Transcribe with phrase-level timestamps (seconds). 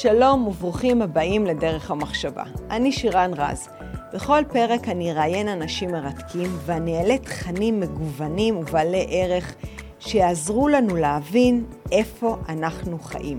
[0.00, 2.44] שלום וברוכים הבאים לדרך המחשבה.
[2.70, 3.68] אני שירן רז.
[4.14, 9.54] בכל פרק אני אראיין אנשים מרתקים ואני אעלה תכנים מגוונים ובעלי ערך
[10.00, 13.38] שיעזרו לנו להבין איפה אנחנו חיים.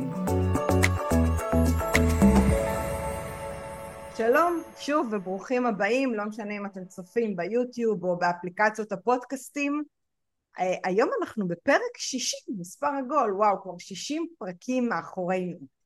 [4.16, 9.84] שלום, שוב וברוכים הבאים, לא משנה אם אתם צופים ביוטיוב או באפליקציות הפודקאסטים.
[10.60, 15.77] אה, היום אנחנו בפרק 60, מספר עגול, וואו, כבר 60 פרקים מאחורינו.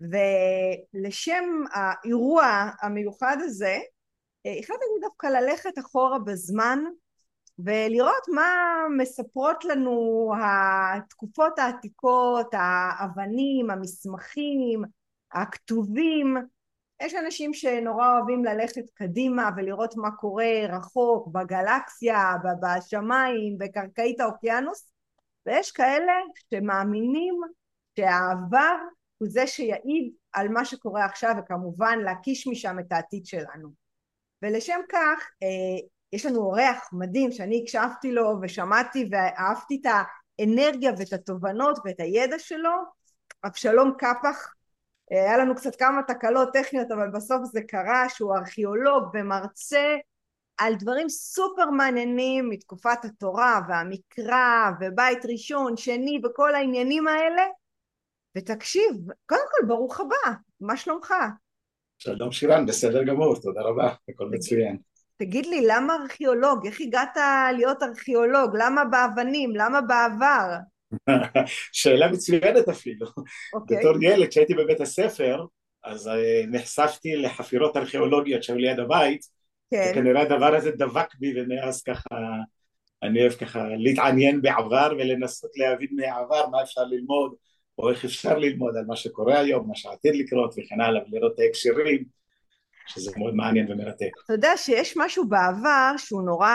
[0.00, 3.78] ולשם האירוע המיוחד הזה,
[4.46, 6.78] אה, החלטתי דווקא ללכת אחורה בזמן
[7.58, 14.82] ולראות מה מספרות לנו התקופות העתיקות, האבנים, המסמכים,
[15.32, 16.36] הכתובים.
[17.02, 22.32] יש אנשים שנורא אוהבים ללכת קדימה ולראות מה קורה רחוק בגלקסיה,
[22.62, 24.92] בשמיים, בקרקעית האוקיינוס,
[25.46, 26.12] ויש כאלה
[26.50, 27.34] שמאמינים
[27.96, 28.76] שהעבר
[29.24, 33.68] הוא זה שיעיד על מה שקורה עכשיו וכמובן להקיש משם את העתיד שלנו.
[34.42, 39.92] ולשם כך אה, יש לנו אורח מדהים שאני הקשבתי לו ושמעתי ואהבתי את
[40.40, 42.70] האנרגיה ואת התובנות ואת הידע שלו,
[43.44, 44.52] אבשלום קפח,
[45.12, 49.96] אה, היה לנו קצת כמה תקלות טכניות אבל בסוף זה קרה שהוא ארכיאולוג ומרצה
[50.58, 57.42] על דברים סופר מעניינים מתקופת התורה והמקרא ובית ראשון, שני וכל העניינים האלה
[58.36, 58.96] ותקשיב,
[59.26, 61.14] קודם כל ברוך הבא, מה שלומך?
[61.98, 64.76] שלום שירן, בסדר גמור, תודה רבה, הכל מצוין.
[65.16, 66.66] תגיד לי, למה ארכיאולוג?
[66.66, 67.16] איך הגעת
[67.56, 68.56] להיות ארכיאולוג?
[68.58, 69.56] למה באבנים?
[69.56, 70.56] למה בעבר?
[71.72, 73.06] שאלה מצוינת אפילו.
[73.06, 73.20] Okay.
[73.54, 73.78] אוקיי.
[73.78, 75.44] בתור ילד, כשהייתי בבית הספר,
[75.84, 79.20] אז אה, נחשפתי לחפירות ארכיאולוגיות שהיו ליד הבית,
[79.70, 79.90] כן.
[79.90, 82.16] וכנראה הדבר הזה דבק בי, ומאז ככה,
[83.02, 87.34] אני אוהב ככה להתעניין בעבר ולנסות להבין מהעבר מה אפשר ללמוד,
[87.78, 91.38] או איך אפשר ללמוד על מה שקורה היום, מה שעתיד לקרות וכן הלאה, ולראות את
[91.38, 92.04] ההקשרים.
[92.86, 94.10] שזה מאוד מעניין ומרתק.
[94.24, 96.50] אתה יודע שיש משהו בעבר שהוא נורא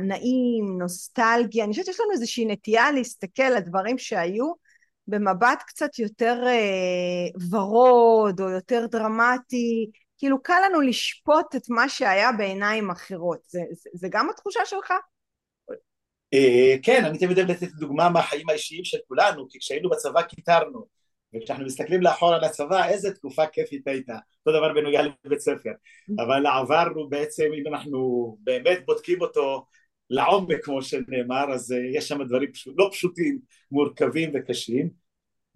[0.00, 4.52] נעים, נוסטלגי, אני חושבת שיש לנו איזושהי נטייה להסתכל על דברים שהיו
[5.08, 12.32] במבט קצת יותר אה, ורוד או יותר דרמטי, כאילו קל לנו לשפוט את מה שהיה
[12.32, 14.92] בעיניים אחרות, זה, זה, זה גם התחושה שלך?
[16.34, 20.86] אה, כן, אני תמיד אוהב לתת דוגמה מהחיים האישיים של כולנו, כי כשהיינו בצבא קיטרנו,
[21.34, 24.14] וכשאנחנו מסתכלים לאחור על הצבא, איזה תקופה כיפית הייתה,
[24.46, 25.70] אותו דבר בנוגע לבית ספר,
[26.18, 29.66] אבל העבר הוא בעצם, אם אנחנו באמת בודקים אותו
[30.10, 33.38] לעומק כמו שנאמר, אז אה, יש שם דברים לא פשוטים,
[33.70, 35.04] מורכבים וקשים,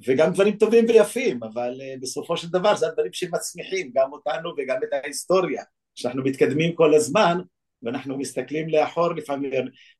[0.07, 4.77] וגם דברים טובים ויפים, אבל uh, בסופו של דבר זה הדברים שמצמיחים גם אותנו וגם
[4.85, 5.63] את ההיסטוריה,
[5.95, 7.39] שאנחנו מתקדמים כל הזמן,
[7.83, 9.51] ואנחנו מסתכלים לאחור לפעמים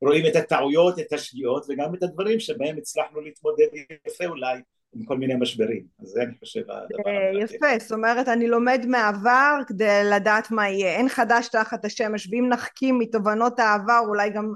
[0.01, 3.67] רואים את הטעויות, את השגיאות וגם את הדברים שבהם הצלחנו להתמודד
[4.07, 4.61] יפה אולי
[4.95, 8.85] עם כל מיני משברים, אז זה אני חושב הדבר אה, יפה, זאת אומרת אני לומד
[8.87, 14.53] מהעבר כדי לדעת מה יהיה, אין חדש תחת השמש ואם נחכים מתובנות העבר אולי גם,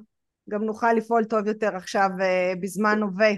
[0.50, 3.32] גם נוכל לפעול טוב יותר עכשיו אה, בזמן הווה.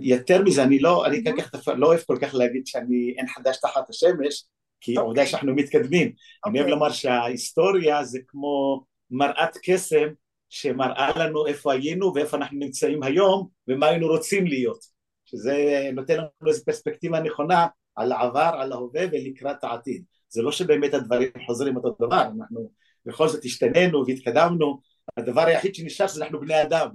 [0.00, 3.90] יותר מזה, אני לא, אני כך לא אוהב כל כך להגיד שאני אין חדש תחת
[3.90, 4.44] השמש,
[4.80, 5.26] כי אוקיי.
[5.26, 6.12] שאנחנו מתקדמים,
[6.46, 6.70] אני אוהב אוקיי.
[6.70, 10.06] לומר שההיסטוריה זה כמו מראת קסם
[10.48, 15.00] שמראה לנו איפה היינו ואיפה אנחנו נמצאים היום ומה היינו רוצים להיות.
[15.24, 17.66] שזה נותן לנו איזו פרספקטיבה נכונה
[17.96, 20.04] על העבר, על ההווה ולקראת העתיד.
[20.28, 22.70] זה לא שבאמת הדברים חוזרים אותו דבר, אנחנו
[23.06, 24.80] בכל זאת השתננו והתקדמנו,
[25.16, 26.88] הדבר היחיד שנשאר זה אנחנו בני אדם,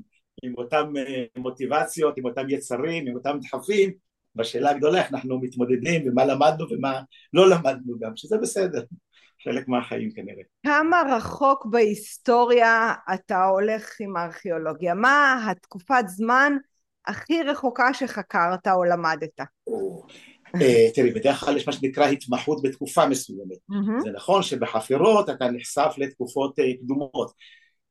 [0.43, 3.91] עם אותם אה, מוטיבציות, עם אותם יצרים, עם אותם דחפים,
[4.35, 7.01] בשאלה הגדולה איך אנחנו מתמודדים ומה למדנו ומה
[7.33, 8.83] לא למדנו גם, שזה בסדר,
[9.45, 10.44] חלק מהחיים כנראה.
[10.66, 14.94] כמה רחוק בהיסטוריה אתה הולך עם הארכיאולוגיה?
[14.94, 16.53] מה התקופת זמן
[17.07, 19.39] הכי רחוקה שחקרת או למדת?
[20.61, 23.57] אה, תראי, בדרך כלל יש מה שנקרא התמחות בתקופה מסוימת.
[24.03, 27.31] זה נכון שבחפירות אתה נחשף לתקופות אה, קדומות.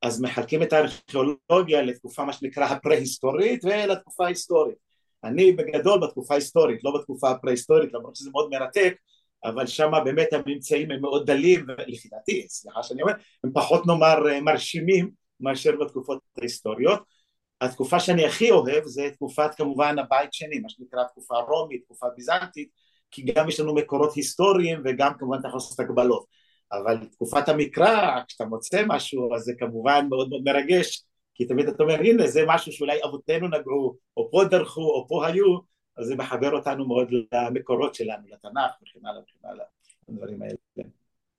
[0.03, 4.77] אז מחלקים את הארכיאולוגיה לתקופה מה שנקרא הפרה-היסטורית ולתקופה ההיסטורית.
[5.25, 8.95] אני בגדול בתקופה ההיסטורית, לא בתקופה הפרה-היסטורית, למרות שזה מאוד מרתק,
[9.45, 13.13] אבל שם באמת הממצאים הם מאוד דלים, לפי דעתי, סליחה שאני אומר,
[13.45, 15.11] הם פחות נאמר אה, מרשימים
[15.41, 17.03] מאשר בתקופות ההיסטוריות.
[17.61, 22.69] התקופה שאני הכי אוהב זה תקופת כמובן הבית שני, מה שנקרא תקופה רומית, תקופה ביזנטית,
[23.11, 26.25] כי גם יש לנו מקורות היסטוריים וגם כמובן אתה יכול לעשות הגבלות.
[26.73, 31.05] אבל תקופת המקרא, כשאתה מוצא משהו, אז זה כמובן מאוד מאוד מרגש,
[31.35, 35.27] כי תמיד אתה אומר, הנה זה משהו שאולי אבותינו נגעו, או פה דרכו, או פה
[35.27, 35.59] היו,
[35.97, 39.65] אז זה מחבר אותנו מאוד למקורות שלנו, לתנ"ך וכן הלאה וכן הלאה,
[40.09, 40.55] הדברים האלה.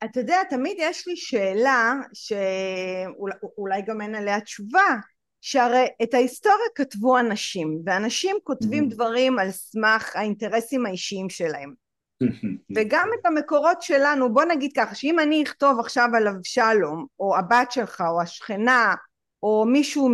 [0.03, 4.95] אתה יודע, תמיד יש לי שאלה, שאולי גם אין עליה תשובה,
[5.41, 8.89] שהרי את ההיסטוריה כתבו אנשים, ואנשים כותבים mm.
[8.89, 11.73] דברים על סמך האינטרסים האישיים שלהם.
[12.75, 17.71] וגם את המקורות שלנו, בוא נגיד ככה, שאם אני אכתוב עכשיו על אבשלום, או הבת
[17.71, 18.95] שלך, או השכנה,
[19.43, 20.09] או מישהו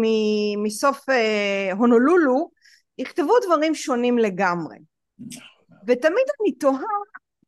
[0.63, 2.49] מסוף אה, הונולולו,
[2.97, 4.77] יכתבו דברים שונים לגמרי.
[5.88, 6.81] ותמיד אני תוהה,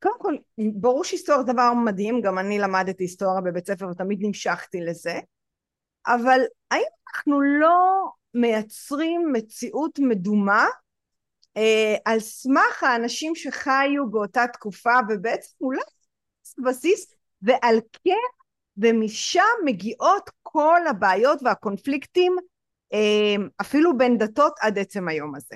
[0.04, 0.36] קודם כל,
[0.74, 5.20] ברור שהיסטוריה זה דבר מדהים, גם אני למדתי היסטוריה בבית ספר ותמיד נמשכתי לזה,
[6.08, 6.40] אבל
[6.72, 6.84] האם
[7.16, 10.68] אנחנו לא מייצרים מציאות מדומה
[11.58, 15.82] אה, על סמך האנשים שחיו באותה תקופה ובעצם אולי
[16.66, 18.44] בסיס ועל כן
[18.78, 22.36] ומשם מגיעות כל הבעיות והקונפליקטים
[23.62, 25.56] אפילו בין דתות עד עצם היום הזה.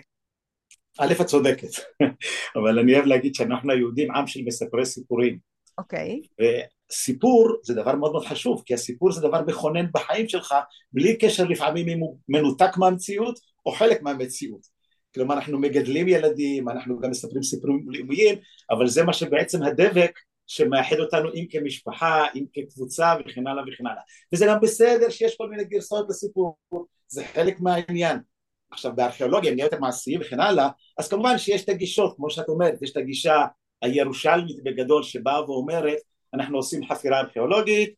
[1.00, 1.68] א', את צודקת,
[2.58, 5.38] אבל אני אוהב להגיד שאנחנו היהודים עם של מספרי סיפורים.
[5.78, 6.22] אוקיי.
[6.42, 6.46] Okay.
[6.92, 10.56] סיפור זה דבר מאוד מאוד חשוב, כי הסיפור זה דבר מכונן בחיים שלך,
[10.92, 14.62] בלי קשר לפעמים אם הוא מנותק מהמציאות או חלק מהמציאות.
[15.16, 18.36] כלומר אנחנו מגדלים ילדים, אנחנו גם מספרים סיפורים לאומיים,
[18.72, 24.02] אבל זה מה שבעצם הדבק שמאחד אותנו אם כמשפחה, אם כקבוצה וכן הלאה וכן הלאה.
[24.34, 26.58] וזה גם בסדר שיש כל מיני גרסאות לסיפור,
[27.08, 28.20] זה חלק מהעניין.
[28.72, 32.82] עכשיו בארכיאולוגיה, נהיה יותר מעשיים וכן הלאה, אז כמובן שיש את הגישות, כמו שאת אומרת,
[32.82, 33.46] יש את הגישה
[33.82, 35.98] הירושלמית בגדול שבאה ואומרת
[36.34, 37.94] אנחנו עושים חפירה ארכיאולוגית,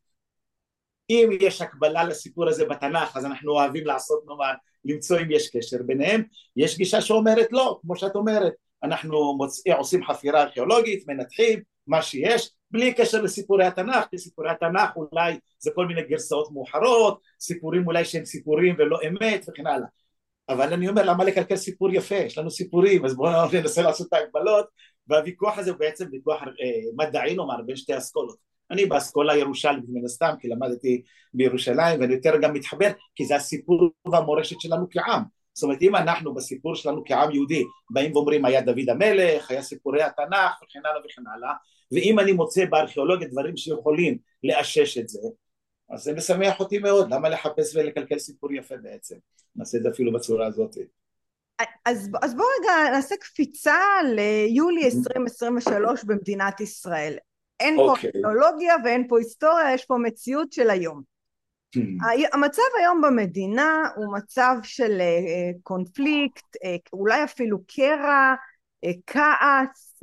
[1.10, 4.52] אם יש הקבלה לסיפור הזה בתנ"ך אז אנחנו אוהבים לעשות נאמר
[4.84, 6.22] למצוא אם יש קשר ביניהם,
[6.56, 8.52] יש גישה שאומרת לא, כמו שאת אומרת,
[8.82, 14.90] אנחנו מוצאים, עושים חפירה ארכיאולוגית, מנתחים מה שיש, בלי קשר לסיפורי התנ"ך, כי סיפורי התנ"ך
[14.96, 19.86] אולי זה כל מיני גרסאות מאוחרות, סיפורים אולי שהם סיפורים ולא אמת וכן הלאה.
[20.48, 24.12] אבל אני אומר למה לקלקל סיפור יפה, יש לנו סיפורים, אז בואו ננסה לעשות את
[24.12, 24.66] ההגבלות.
[25.08, 30.04] והוויכוח הזה הוא בעצם ויכוח אה, מדעי נאמר בין שתי אסכולות אני באסכולה ירושלמית מן
[30.04, 31.02] הסתם כי למדתי
[31.34, 35.22] בירושלים ואני יותר גם מתחבר כי זה הסיפור והמורשת שלנו כעם
[35.60, 40.02] זאת אומרת אם אנחנו בסיפור שלנו כעם יהודי באים ואומרים היה דוד המלך, היה סיפורי
[40.02, 41.52] התנ"ך וכן הלאה וכן הלאה
[41.92, 45.18] ואם אני מוצא בארכיאולוגיה דברים שיכולים לאשש את זה
[45.90, 49.16] אז זה משמח אותי מאוד, למה לחפש ולקלקל סיפור יפה בעצם?
[49.56, 50.76] נעשה את זה אפילו בצורה הזאת.
[51.84, 53.78] אז, אז בואו רגע נעשה קפיצה
[54.14, 57.16] ליולי 2023 במדינת ישראל.
[57.60, 57.76] אין okay.
[57.76, 58.12] פה אוקיי.
[58.12, 61.02] טכנולוגיה ואין פה היסטוריה, יש פה מציאות של היום.
[61.76, 62.04] Hmm.
[62.32, 66.58] המצב היום במדינה הוא מצב של uh, קונפליקט, uh,
[66.92, 68.34] אולי אפילו קרע,
[68.86, 70.02] uh, כעס,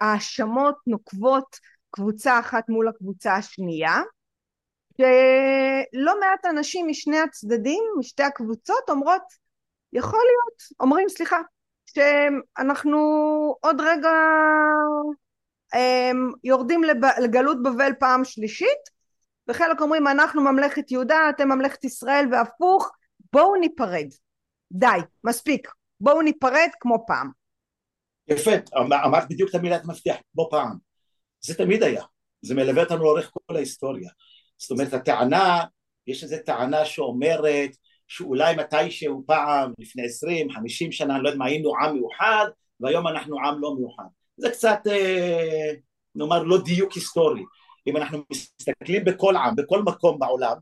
[0.00, 1.56] האשמות נוקבות
[1.90, 4.00] קבוצה אחת מול הקבוצה השנייה,
[4.96, 9.22] שלא מעט אנשים משני הצדדים, משתי הקבוצות, אומרות
[9.92, 11.38] יכול להיות, אומרים סליחה,
[11.86, 12.98] שאנחנו
[13.60, 14.12] עוד רגע
[16.44, 16.80] יורדים
[17.22, 18.95] לגלות בבל פעם שלישית
[19.48, 22.90] וחלק אומרים אנחנו ממלכת יהודה אתם ממלכת ישראל והפוך
[23.32, 24.06] בואו ניפרד.
[24.72, 25.68] די מספיק.
[26.00, 27.30] בואו ניפרד כמו פעם.
[28.28, 28.50] יפה.
[28.76, 30.76] אמרת בדיוק את המילת מפתח כמו פעם.
[31.40, 32.02] זה תמיד היה.
[32.42, 34.10] זה מלווה אותנו לאורך כל ההיסטוריה.
[34.58, 35.64] זאת אומרת הטענה
[36.06, 37.70] יש איזו טענה שאומרת
[38.08, 42.46] שאולי מתישהו פעם, לפני עשרים, חמישים שנה, אני לא יודע מה, היינו עם מאוחד,
[42.80, 44.04] והיום אנחנו עם לא מאוחד.
[44.36, 45.72] זה קצת, אה,
[46.14, 47.42] נאמר, לא דיוק היסטורי.
[47.86, 50.56] אם אנחנו מסתכלים בכל עם, בכל מקום בעולם,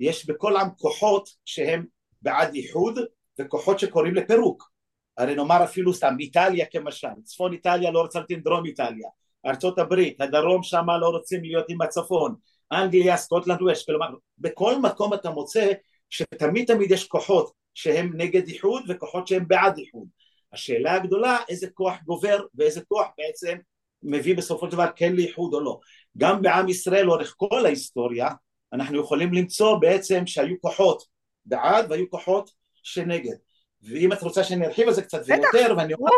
[0.00, 1.86] יש בכל עם כוחות שהם
[2.22, 2.98] בעד איחוד,
[3.40, 4.72] וכוחות שקוראים לפירוק.
[5.18, 9.08] הרי נאמר אפילו סתם, איטליה כמשל, צפון איטליה לא רוצה להיות עם דרום איטליה,
[9.46, 12.34] ארצות הברית, הדרום שם לא רוצים להיות עם הצפון,
[12.72, 14.06] אנגליה, סקוטלנד ווסט, כלומר
[14.38, 15.72] בכל מקום אתה מוצא
[16.10, 20.08] שתמיד תמיד יש כוחות שהם נגד איחוד וכוחות שהם בעד איחוד.
[20.52, 23.56] השאלה הגדולה איזה כוח גובר ואיזה כוח בעצם
[24.02, 25.80] מביא בסופו של דבר כן לאיחוד או לא.
[26.18, 28.28] גם בעם ישראל לאורך כל ההיסטוריה
[28.72, 31.02] אנחנו יכולים למצוא בעצם שהיו כוחות
[31.46, 32.50] בעד והיו כוחות
[32.82, 33.36] שנגד.
[33.82, 36.10] ואם את רוצה שאני ארחיב על זה קצת ויותר ואני אומר,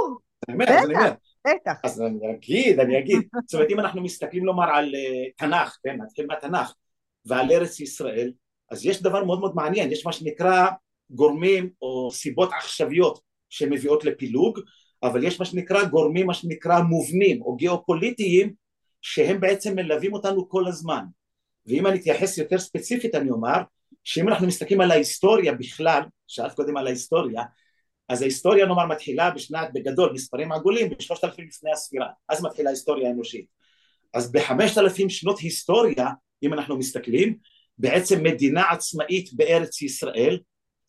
[1.47, 5.79] בטח, אז אני אגיד, אני אגיד, זאת אומרת אם אנחנו מסתכלים לומר על uh, תנ"ך,
[5.83, 6.75] כן, נתחיל מהתנ"ך
[7.25, 8.33] ועל ארץ ישראל
[8.71, 10.67] אז יש דבר מאוד מאוד מעניין, יש מה שנקרא
[11.11, 14.61] גורמים או סיבות עכשוויות שמביאות לפילוג,
[15.05, 18.53] אבל יש מה שנקרא גורמים, מה שנקרא מובנים או גיאופוליטיים
[19.03, 21.05] שהם בעצם מלווים אותנו כל הזמן.
[21.67, 23.59] ואם אני אתייחס יותר ספציפית אני אומר
[24.05, 27.43] שאם אנחנו מסתכלים על ההיסטוריה בכלל, שאלת קודם על ההיסטוריה,
[28.09, 33.09] אז ההיסטוריה נאמר מתחילה בשנת, בגדול, מספרים עגולים, בשלושת אלפים לפני הספירה, אז מתחילה ההיסטוריה
[33.09, 33.47] האנושית.
[34.15, 36.09] אז בחמשת אלפים שנות היסטוריה,
[36.43, 37.39] אם אנחנו מסתכלים,
[37.79, 40.39] בעצם מדינה עצמאית בארץ ישראל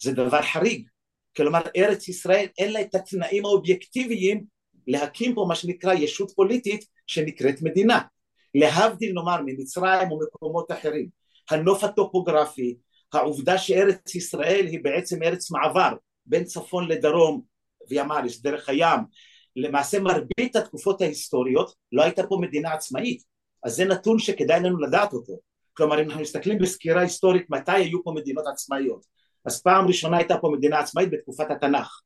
[0.02, 0.88] זה דבר חריג
[1.38, 4.44] כלומר ארץ ישראל אין לה את התנאים האובייקטיביים
[4.88, 8.02] להקים פה מה שנקרא ישות פוליטית שנקראת מדינה.
[8.56, 11.10] להבדיל נאמר ממצרים ומקומות אחרים.
[11.50, 12.78] הנוף הטופוגרפי
[13.14, 15.94] העובדה שארץ ישראל היא בעצם ארץ מעבר
[16.26, 17.42] בין צפון לדרום
[17.92, 19.00] ים אריס דרך הים
[19.56, 23.24] למעשה מרבית התקופות ההיסטוריות לא הייתה פה מדינה עצמאית,
[23.64, 25.34] אז זה נתון שכדאי לנו לדעת אותו.
[25.74, 29.06] כלומר אם אנחנו מסתכלים בסקירה היסטורית מתי היו פה מדינות עצמאיות,
[29.46, 32.02] אז פעם ראשונה הייתה פה מדינה עצמאית בתקופת התנ"ך.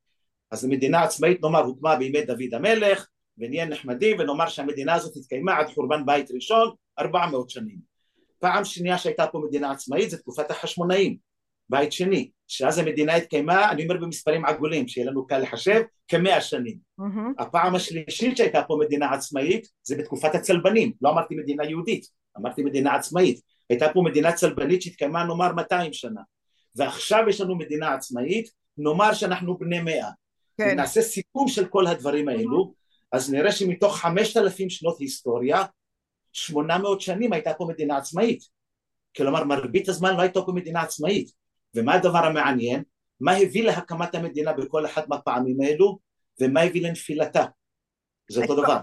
[0.51, 5.67] אז המדינה עצמאית נאמר הוקמה בימי דוד המלך ונהיה נחמדים ונאמר שהמדינה הזאת התקיימה עד
[5.67, 6.69] חורבן בית ראשון
[6.99, 7.77] 400 שנים.
[8.39, 11.17] פעם שנייה שהייתה פה מדינה עצמאית זה תקופת החשמונאים,
[11.69, 16.77] בית שני, שאז המדינה התקיימה, אני אומר במספרים עגולים, שיהיה לנו קל לחשב, כמאה שנים.
[16.99, 17.43] Mm-hmm.
[17.43, 22.05] הפעם השלישית שהייתה פה מדינה עצמאית זה בתקופת הצלבנים, לא אמרתי מדינה יהודית,
[22.37, 23.41] אמרתי מדינה עצמאית.
[23.69, 26.21] הייתה פה מדינה צלבנית שהתקיימה נאמר 200 שנה.
[26.75, 30.09] ועכשיו יש לנו מדינה עצמאית, נאמר שאנחנו בני מאה.
[30.57, 30.75] כן.
[30.75, 32.73] נעשה סיכום של כל הדברים האלו,
[33.11, 35.65] אז נראה שמתוך חמשת אלפים שנות היסטוריה,
[36.33, 38.43] שמונה מאות שנים הייתה פה מדינה עצמאית.
[39.17, 41.31] כלומר מרבית הזמן לא הייתה פה מדינה עצמאית.
[41.75, 42.83] ומה הדבר המעניין?
[43.19, 45.99] מה הביא להקמת המדינה בכל אחת מהפעמים האלו,
[46.41, 47.45] ומה הביא לנפילתה.
[48.31, 48.79] זה אותו דבר.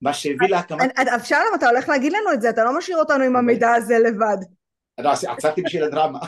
[0.00, 0.98] מה שהביא להקמת...
[1.14, 4.36] אבשלום, אתה הולך להגיד לנו את זה, אתה לא משאיר אותנו עם המידע הזה לבד.
[4.98, 6.18] לא, עצרתי בשביל הדרמה.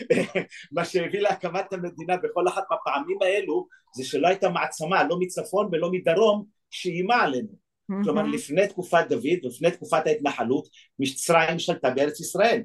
[0.72, 5.90] מה שהביא להקמת המדינה בכל אחת מהפעמים האלו זה שלא הייתה מעצמה, לא מצפון ולא
[5.92, 7.64] מדרום, שאיימה עלינו.
[8.04, 10.68] כלומר לפני תקופת דוד ולפני תקופת ההתנחלות
[10.98, 12.62] מצרים שלטה בארץ ישראל.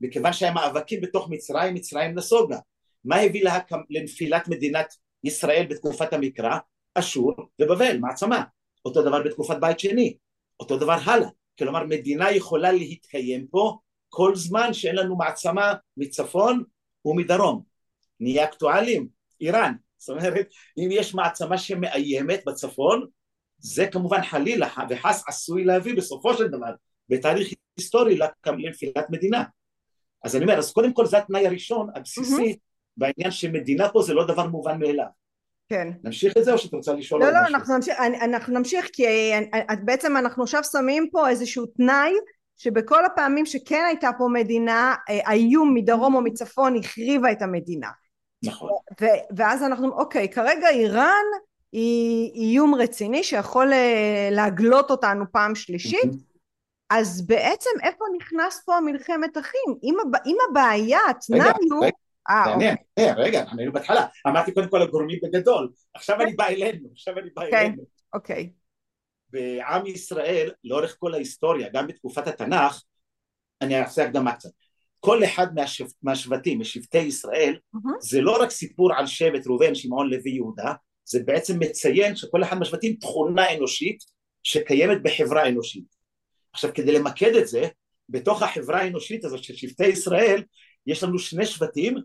[0.00, 2.58] מכיוון שהיה מאבקים בתוך מצרים, מצרים נסוגה.
[3.04, 3.80] מה הביא להקמ...
[3.90, 4.94] לנפילת מדינת
[5.24, 6.58] ישראל בתקופת המקרא?
[6.94, 8.44] אשור ובבל, מעצמה.
[8.84, 10.16] אותו דבר בתקופת בית שני,
[10.60, 11.28] אותו דבר הלאה.
[11.58, 13.78] כלומר מדינה יכולה להתקיים פה
[14.14, 16.62] כל זמן שאין לנו מעצמה מצפון
[17.04, 17.62] ומדרום.
[18.20, 19.08] נהיה אקטואלים,
[19.40, 19.74] איראן.
[19.98, 20.46] זאת אומרת,
[20.78, 23.06] אם יש מעצמה שמאיימת בצפון,
[23.58, 26.72] זה כמובן חלילה וחס עשוי להביא בסופו של דבר
[27.08, 29.44] בתהליך היסטורי לנפילת מדינה.
[30.24, 32.96] אז אני אומר, אז קודם כל זה התנאי הראשון הבסיסי mm-hmm.
[32.96, 35.06] בעניין שמדינה פה זה לא דבר מובן מאליו.
[35.68, 35.88] כן.
[36.04, 37.54] נמשיך את זה או שאת רוצה לשאול לא, לא, משהו?
[37.54, 39.04] אנחנו נמשיך, אנחנו נמשיך כי
[39.84, 42.12] בעצם אנחנו עכשיו שמים פה איזשהו תנאי
[42.56, 47.88] שבכל הפעמים שכן הייתה פה מדינה, האיום מדרום או מצפון החריבה את המדינה.
[48.44, 48.70] נכון.
[49.00, 51.24] ו- ואז אנחנו, אוקיי, כרגע איראן
[51.72, 56.04] היא איום רציני שיכול אה, להגלות אותנו פעם שלישית.
[56.04, 56.32] Mm-hmm.
[56.90, 59.74] אז בעצם איפה נכנס פה המלחמת אחים?
[59.82, 60.20] אם, הב...
[60.26, 61.86] אם הבעיה, התנאי הוא...
[62.30, 63.12] אה, מעניין, אוקיי.
[63.16, 67.42] רגע, היינו בהתחלה, אמרתי קודם כל הגורמים בגדול, עכשיו אני בא אלינו, עכשיו אני בא
[67.42, 67.82] אלינו.
[68.14, 68.50] אוקיי.
[69.32, 72.82] בעם ישראל, לאורך כל ההיסטוריה, גם בתקופת התנ"ך,
[73.60, 74.50] אני אעשה הקדמה קצת,
[75.00, 75.84] כל אחד מהשב...
[76.02, 77.58] מהשבטים, משבטי ישראל,
[78.00, 80.72] זה לא רק סיפור על שבט ראובן, שמעון, לוי, יהודה,
[81.04, 84.04] זה בעצם מציין שכל אחד מהשבטים תכונה אנושית
[84.42, 85.84] שקיימת בחברה אנושית.
[86.52, 87.68] עכשיו כדי למקד את זה,
[88.08, 90.42] בתוך החברה האנושית הזאת של שבטי ישראל,
[90.86, 91.96] יש לנו שני שבטים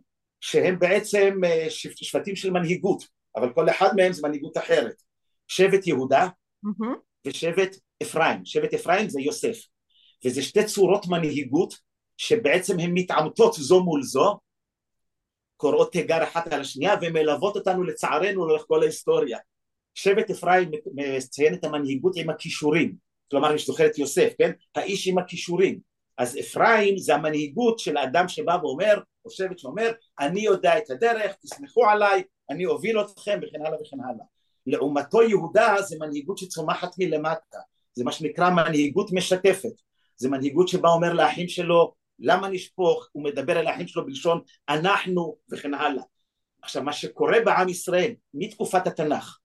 [0.41, 3.03] שהם בעצם אה, שבטים של מנהיגות,
[3.35, 4.95] אבל כל אחד מהם זה מנהיגות אחרת.
[5.47, 6.27] שבט יהודה
[6.65, 6.97] mm-hmm.
[7.27, 8.45] ושבט אפרים.
[8.45, 9.57] שבט אפרים זה יוסף.
[10.25, 11.73] וזה שתי צורות מנהיגות
[12.17, 14.39] שבעצם הן מתעמתות זו מול זו,
[15.57, 19.37] קוראות תיגר אחת על השנייה ומלוות אותנו לצערנו לאורך כל ההיסטוריה.
[19.95, 22.95] שבט אפרים מציין את המנהיגות עם הכישורים,
[23.31, 24.51] כלומר אני זוכר את יוסף, כן?
[24.75, 25.79] האיש עם הכישורים.
[26.17, 31.35] אז אפרים זה המנהיגות של האדם שבא ואומר, או שבט שאומר, אני יודע את הדרך,
[31.35, 34.25] תסמכו עליי, אני אוביל אתכם וכן הלאה וכן הלאה.
[34.67, 37.59] לעומתו יהודה זה מנהיגות שצומחת מלמטה,
[37.93, 39.81] זה מה שנקרא מנהיגות משתפת,
[40.15, 45.37] זה מנהיגות שבה אומר לאחים שלו למה נשפוך, הוא מדבר אל האחים שלו בלשון אנחנו
[45.51, 46.03] וכן הלאה.
[46.61, 49.37] עכשיו מה שקורה בעם ישראל מתקופת התנ"ך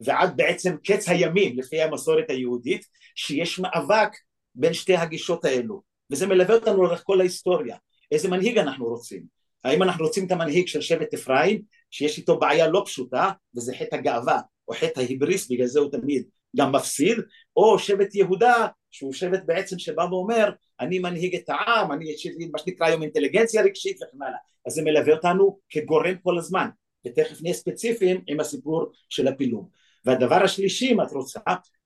[0.00, 4.08] ועד בעצם קץ הימים לפי המסורת היהודית שיש מאבק
[4.54, 5.82] בין שתי הגישות האלו.
[6.10, 7.76] וזה מלווה אותנו לאורך כל ההיסטוריה.
[8.12, 9.22] איזה מנהיג אנחנו רוצים?
[9.64, 13.96] האם אנחנו רוצים את המנהיג של שבט אפרים שיש איתו בעיה לא פשוטה וזה חטא
[13.96, 16.24] הגאווה או חטא ההיבריס בגלל זה הוא תמיד
[16.56, 17.18] גם מפסיד
[17.56, 22.46] או שבט יהודה שהוא שבט בעצם שבא ואומר אני מנהיג את העם אני יש לי
[22.52, 26.68] מה שנקרא היום אינטליגנציה רגשית וכן הלאה אז זה מלווה אותנו כגורם כל הזמן
[27.06, 29.68] ותכף נהיה ספציפיים עם הסיפור של הפילוג
[30.04, 31.40] והדבר השלישי אם את רוצה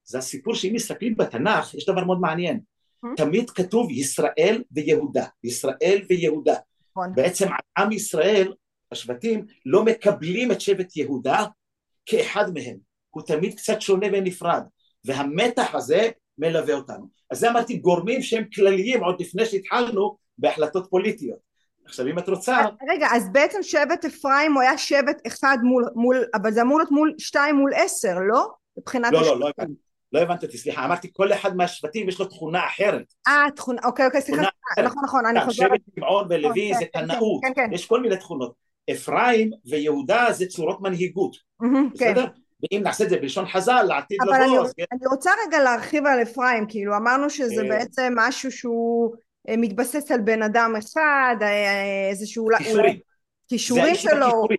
[0.04, 3.16] זה הסיפור שאם מסתכלים בתנ"ך יש דבר מאוד מעניין mm-hmm.
[3.16, 7.14] תמיד כתוב ישראל ויהודה ישראל ויהודה mm-hmm.
[7.14, 8.52] בעצם עם ישראל
[8.92, 11.44] השבטים לא מקבלים את שבט יהודה
[12.08, 12.76] כאחד מהם
[13.10, 14.62] הוא תמיד קצת שונה ונפרד
[15.04, 21.48] והמתח הזה מלווה אותנו אז זה אמרתי גורמים שהם כלליים עוד לפני שהתחלנו בהחלטות פוליטיות
[21.84, 22.58] עכשיו אם את רוצה...
[22.90, 26.90] רגע, אז בעצם שבט אפרים הוא היה שבט אחד מול, מול אבל זה אמור להיות
[26.90, 28.46] מול שתיים מול עשר, לא?
[28.78, 29.12] מבחינת...
[29.12, 29.72] לא, לא, לא הבנתי.
[30.12, 33.12] לא הבנת אותי, סליחה, אמרתי כל אחד מהשבטים יש לו תכונה אחרת.
[33.28, 34.42] אה, תכונה, אוקיי, אוקיי, סליחה,
[34.84, 35.68] נכון, נכון, אני חוזרת.
[35.68, 38.52] שבט שמעון ולוי זה כן, כן, קנאות, כן, יש כל מיני תכונות.
[38.90, 41.36] אפרים ויהודה זה צורות מנהיגות,
[41.94, 42.26] בסדר?
[42.62, 44.74] ואם נעשה את זה בלשון חז"ל לעתיד אבל לבוא, אני, אז...
[44.92, 47.68] אני רוצה רגע להרחיב על אפרים, כאילו אמרנו שזה כן.
[47.68, 49.14] בעצם משהו שהוא
[49.48, 52.98] אה, מתבסס על בן אדם אחד, אה, איזשהו כישורים.
[53.48, 54.58] כישורים שלו, הכישורים.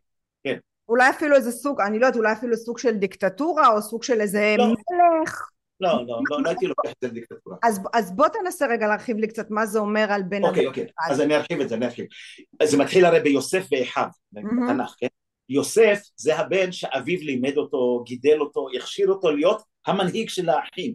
[0.89, 4.21] אולי אפילו איזה סוג, אני לא יודעת, אולי אפילו סוג של דיקטטורה או סוג של
[4.21, 4.67] איזה לא.
[4.67, 5.49] מלך.
[5.79, 7.57] לא, לא, לא, לא הייתי לוקח את זה לדיקטטורה.
[7.63, 10.69] אז, אז בוא תנסה רגע להרחיב לי קצת מה זה אומר על בן אוקיי, אדם.
[10.69, 12.05] אוקיי, אז אני ארחיב את זה, אני ארחיב.
[12.59, 14.07] אז זה מתחיל הרי ביוסף ואחיו.
[14.31, 15.07] בתנ"ך, כן?
[15.49, 20.93] יוסף זה הבן שאביו לימד אותו, גידל אותו, הכשיר אותו להיות המנהיג של האחים.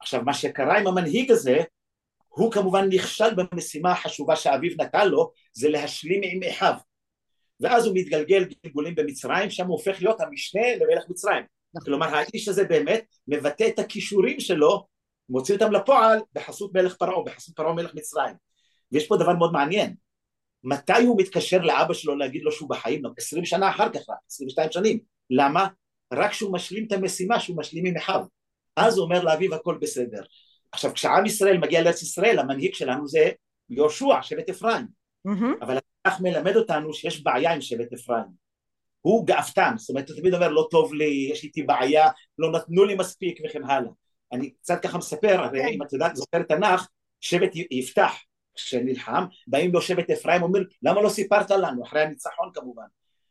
[0.00, 1.58] עכשיו, מה שקרה עם המנהיג הזה,
[2.28, 6.74] הוא כמובן נכשל במשימה החשובה שאביו נתן לו, זה להשלים עם אחיו.
[7.60, 11.44] ואז הוא מתגלגל גלגולים במצרים, שם הוא הופך להיות המשנה למלך מצרים.
[11.74, 11.84] נכון.
[11.84, 14.86] כלומר, האיש הזה באמת מבטא את הכישורים שלו,
[15.28, 18.34] מוציא אותם לפועל בחסות מלך פרעה, בחסות פרעה מלך מצרים.
[18.92, 19.94] ויש פה דבר מאוד מעניין.
[20.64, 23.04] מתי הוא מתקשר לאבא שלו להגיד לו שהוא בחיים?
[23.04, 24.98] לא, 20 שנה אחר כך, רק, 22 שנים.
[25.30, 25.68] למה?
[26.12, 28.24] רק כשהוא משלים את המשימה שהוא משלים עם אחיו.
[28.76, 30.22] אז הוא אומר לאביו הכל בסדר.
[30.72, 33.30] עכשיו, כשעם ישראל מגיע לארץ ישראל, המנהיג שלנו זה
[33.70, 34.86] יהושע, שבט אפרים.
[35.24, 35.54] מהמם.
[35.62, 38.47] אבל התנ"ך מלמד אותנו שיש בעיה עם שבט אפרים.
[39.00, 42.84] הוא גאוותן, זאת אומרת, הוא תמיד אומר, לא טוב לי, יש איתי בעיה, לא נתנו
[42.84, 43.90] לי מספיק וכן הלאה.
[44.32, 45.68] אני קצת ככה מספר, הרי כן.
[45.68, 46.88] אם את יודעת, זוכרת תנ"ך,
[47.20, 48.12] שבט יפתח,
[48.54, 52.86] כשנלחם, באים לו שבט אפרים, אומר, למה לא סיפרת לנו, אחרי הניצחון כמובן.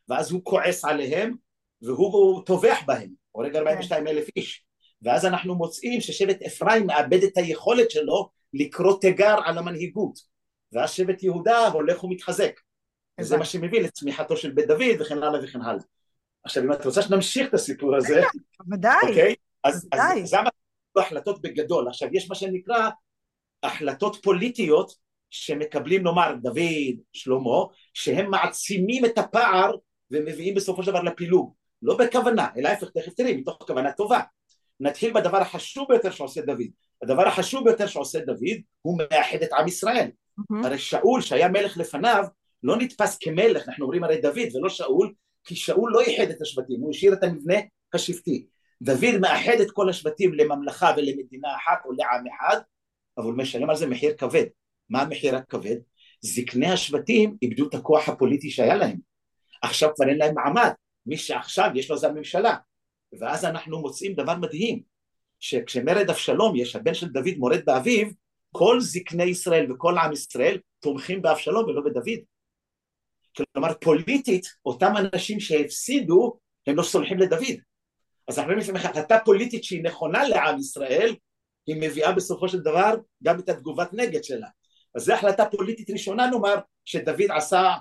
[0.10, 1.36] ואז הוא כועס עליהם,
[1.82, 4.64] והוא טובח בהם, הורג 42 אלף איש.
[5.02, 10.20] ואז אנחנו מוצאים ששבט אפרים מאבד את היכולת שלו לקרוא תיגר על המנהיגות.
[10.74, 12.60] ואז שבט יהודה הולך ומתחזק.
[13.20, 13.38] וזה.
[13.38, 15.84] מה שמביא לצמיחתו של בית דוד וכן הלאה וכן הלאה.
[16.44, 18.22] עכשיו אם את רוצה שנמשיך את הסיפור הזה,
[18.72, 19.10] ודאי.
[19.10, 19.36] אוקיי?
[19.64, 20.26] אז בוודאי.
[20.26, 20.50] זה מה
[21.04, 21.88] החלטות בגדול.
[21.88, 22.90] עכשיו יש מה שנקרא
[23.64, 24.92] החלטות פוליטיות
[25.30, 29.72] שמקבלים נאמר דוד, שלמה, שהם מעצימים את הפער
[30.12, 31.54] ומביאים בסופו של דבר לפילוג.
[31.82, 34.20] לא בכוונה, אלא ההפך, תכף תראי, מתוך כוונה טובה.
[34.80, 36.68] נתחיל בדבר החשוב ביותר שעושה דוד.
[37.04, 40.10] הדבר החשוב ביותר שעושה דוד הוא מאחד את עם ישראל.
[40.64, 42.24] הרי שאול שהיה מלך לפניו
[42.64, 46.82] לא נתפס כמלך, אנחנו אומרים הרי דוד ולא שאול, כי שאול לא איחד את השבטים,
[46.82, 47.56] הוא השאיר את המבנה
[47.94, 48.46] השבטי.
[48.82, 52.62] דוד מאחד את כל השבטים לממלכה ולמדינה אחת או לעם אחד,
[53.18, 54.46] אבל משלם על זה מחיר כבד.
[54.90, 55.76] מה המחיר הכבד?
[56.22, 58.98] זקני השבטים איבדו את הכוח הפוליטי שהיה להם.
[59.62, 60.72] עכשיו כבר אין להם מעמד,
[61.06, 62.56] מי שעכשיו יש לו זה הממשלה.
[63.20, 64.82] ואז אנחנו מוצאים דבר מדהים,
[65.40, 68.08] שכשמרד אבשלום יש, הבן של דוד מורד באביו,
[68.52, 72.20] כל זקני ישראל וכל עם ישראל תומכים באבשלום ולא בדוד.
[73.54, 77.58] כלומר פוליטית אותם אנשים שהפסידו הם לא סולחים לדוד.
[78.28, 81.16] אז רואים לפעמים החלטה פוליטית שהיא נכונה לעם ישראל,
[81.68, 84.48] היא מביאה בסופו של דבר גם את התגובת נגד שלה.
[84.96, 87.74] אז זו החלטה פוליטית ראשונה נאמר שדוד עשה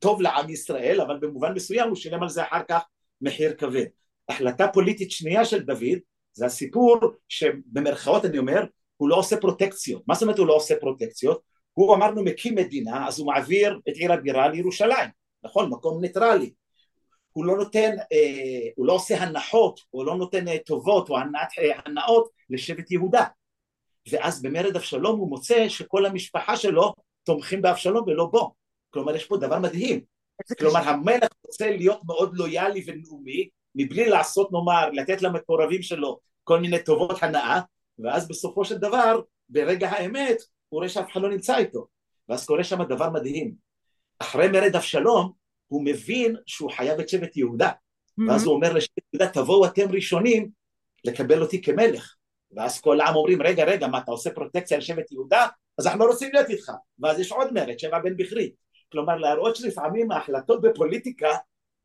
[0.00, 2.82] טוב לעם ישראל, אבל במובן מסוים הוא שילם על זה אחר כך
[3.20, 3.84] מחיר כבד.
[4.28, 5.98] החלטה פוליטית שנייה של דוד
[6.32, 8.64] זה הסיפור שבמרכאות אני אומר
[8.96, 10.02] הוא לא עושה פרוטקציות.
[10.08, 11.40] מה זאת אומרת הוא לא עושה פרוטקציות?
[11.74, 15.08] הוא אמרנו מקים מדינה אז הוא מעביר את עיר הבירה לירושלים,
[15.44, 15.70] נכון?
[15.70, 16.52] מקום ניטרלי.
[17.32, 21.48] הוא לא נותן, אה, הוא לא עושה הנחות, הוא לא נותן אה, טובות או הנעת,
[21.58, 23.24] אה, הנאות לשבט יהודה.
[24.10, 28.54] ואז במרד אבשלום הוא מוצא שכל המשפחה שלו תומכים באבשלום ולא בו.
[28.90, 30.00] כלומר יש פה דבר מדהים.
[30.58, 30.90] כלומר קשה.
[30.90, 37.22] המלך רוצה להיות מאוד לויאלי ולאומי מבלי לעשות נאמר, לתת למקורבים שלו כל מיני טובות
[37.22, 37.60] הנאה
[37.98, 40.36] ואז בסופו של דבר ברגע האמת
[40.74, 41.86] הוא רואה שאף אחד לא נמצא איתו.
[42.28, 43.54] ואז קורה שם דבר מדהים.
[44.18, 45.32] אחרי מרד אבשלום
[45.66, 47.70] הוא מבין שהוא חייב את שבט יהודה.
[48.28, 50.50] ואז הוא אומר לשבט יהודה תבואו אתם ראשונים
[51.04, 52.14] לקבל אותי כמלך.
[52.52, 55.46] ואז כל העם אומרים רגע רגע מה אתה עושה פרוטקציה לשבט יהודה?
[55.78, 56.72] אז אנחנו לא רוצים להיות איתך.
[56.98, 58.52] ואז יש עוד מרד שבע בן בכרי.
[58.92, 61.30] כלומר להראות שלפעמים ההחלטות בפוליטיקה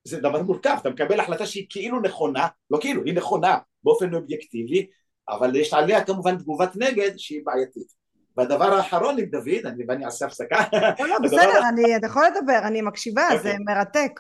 [0.04, 4.88] זה דבר מורכב, אתה מקבל החלטה שהיא כאילו נכונה, לא כאילו, היא נכונה באופן אובייקטיבי,
[5.30, 7.99] אבל יש עליה כמובן תגובת נגד שהיא בעייתית.
[8.40, 12.24] והדבר האחרון עם דוד, אני, ואני אעשה הפסקה, לא, לא, הדבר בסדר, אני, אתה יכול
[12.26, 13.40] לדבר, אני מקשיבה, אוקיי.
[13.40, 14.20] זה מרתק.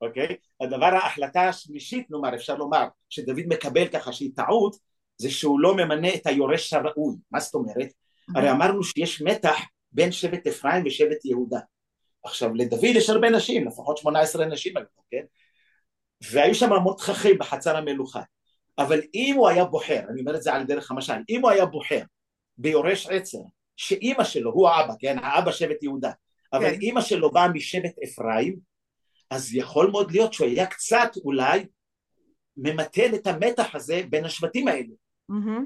[0.00, 0.36] אוקיי?
[0.60, 4.76] הדבר, ההחלטה השלישית, נאמר, אפשר לומר, שדוד מקבל ככה שהיא טעות,
[5.18, 7.16] זה שהוא לא ממנה את היורש הראוי.
[7.30, 7.88] מה זאת אומרת?
[8.36, 9.56] הרי אמרנו שיש מתח
[9.92, 11.58] בין שבט אפרים ושבט יהודה.
[12.24, 15.24] עכשיו לדוד יש הרבה נשים, לפחות 18 נשים היו כן?
[16.32, 18.22] והיו שם המון תככים בחצר המלוכה.
[18.78, 21.66] אבל אם הוא היה בוחר, אני אומר את זה על דרך המשל, אם הוא היה
[21.66, 22.02] בוחר
[22.58, 23.38] ביורש עצר,
[23.76, 25.18] שאימא שלו, הוא האבא, כן?
[25.18, 26.10] האבא שבט יהודה,
[26.52, 26.80] אבל כן.
[26.80, 28.56] אימא שלו באה משבט אפרים,
[29.30, 31.66] אז יכול מאוד להיות שהוא היה קצת אולי
[32.56, 34.94] ממתן את המתח הזה בין השבטים האלה.
[35.28, 35.64] מהמם.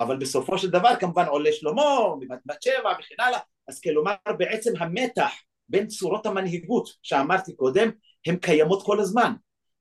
[0.00, 1.82] אבל בסופו של דבר כמובן עולה שלמה,
[2.20, 5.30] מבת בת שבע וכן הלאה, אז כלומר בעצם המתח
[5.68, 7.90] בין צורות המנהיגות שאמרתי קודם,
[8.26, 9.32] הן קיימות כל הזמן.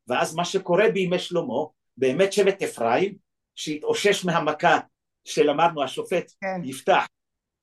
[0.07, 1.53] ואז מה שקורה בימי שלמה,
[1.97, 3.15] באמת שבט אפרים,
[3.55, 4.79] שהתאושש מהמכה
[5.25, 6.61] שלמדנו השופט כן.
[6.63, 7.07] יפתח,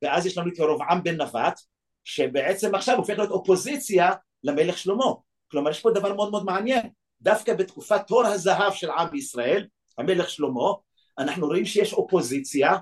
[0.02, 1.60] ואז יש לנו את ירבעם בן נבט,
[2.04, 4.10] שבעצם עכשיו הופך להיות אופוזיציה
[4.44, 5.04] למלך שלמה.
[5.50, 9.66] כלומר יש פה דבר מאוד מאוד מעניין, דווקא בתקופת תור הזהב של עם ישראל,
[9.98, 10.72] המלך שלמה,
[11.18, 12.76] אנחנו רואים שיש אופוזיציה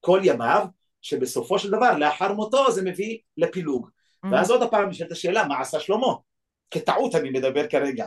[0.00, 0.66] כל ימיו,
[1.02, 3.88] שבסופו של דבר לאחר מותו זה מביא לפילוג.
[3.88, 4.28] Mm-hmm.
[4.32, 6.14] ואז עוד פעם נשאלת השאלה מה עשה שלמה?
[6.70, 8.06] כטעות אני מדבר כרגע.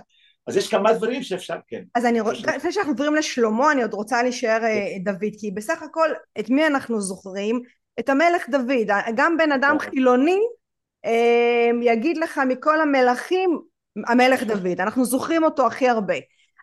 [0.50, 1.82] אז יש כמה דברים שאפשר, כן.
[1.96, 5.04] אז אני רוצה, לפני שאנחנו עוברים לשלמה, אני עוד רוצה להישאר אה, כן.
[5.04, 6.10] דוד, כי בסך הכל,
[6.40, 7.62] את מי אנחנו זוכרים?
[8.00, 8.88] את המלך דוד.
[9.16, 9.90] גם בן אדם כן.
[9.90, 10.40] חילוני
[11.06, 13.60] אה, יגיד לך מכל המלכים,
[14.08, 14.82] המלך דוד.
[14.82, 16.16] אנחנו זוכרים אותו הכי הרבה.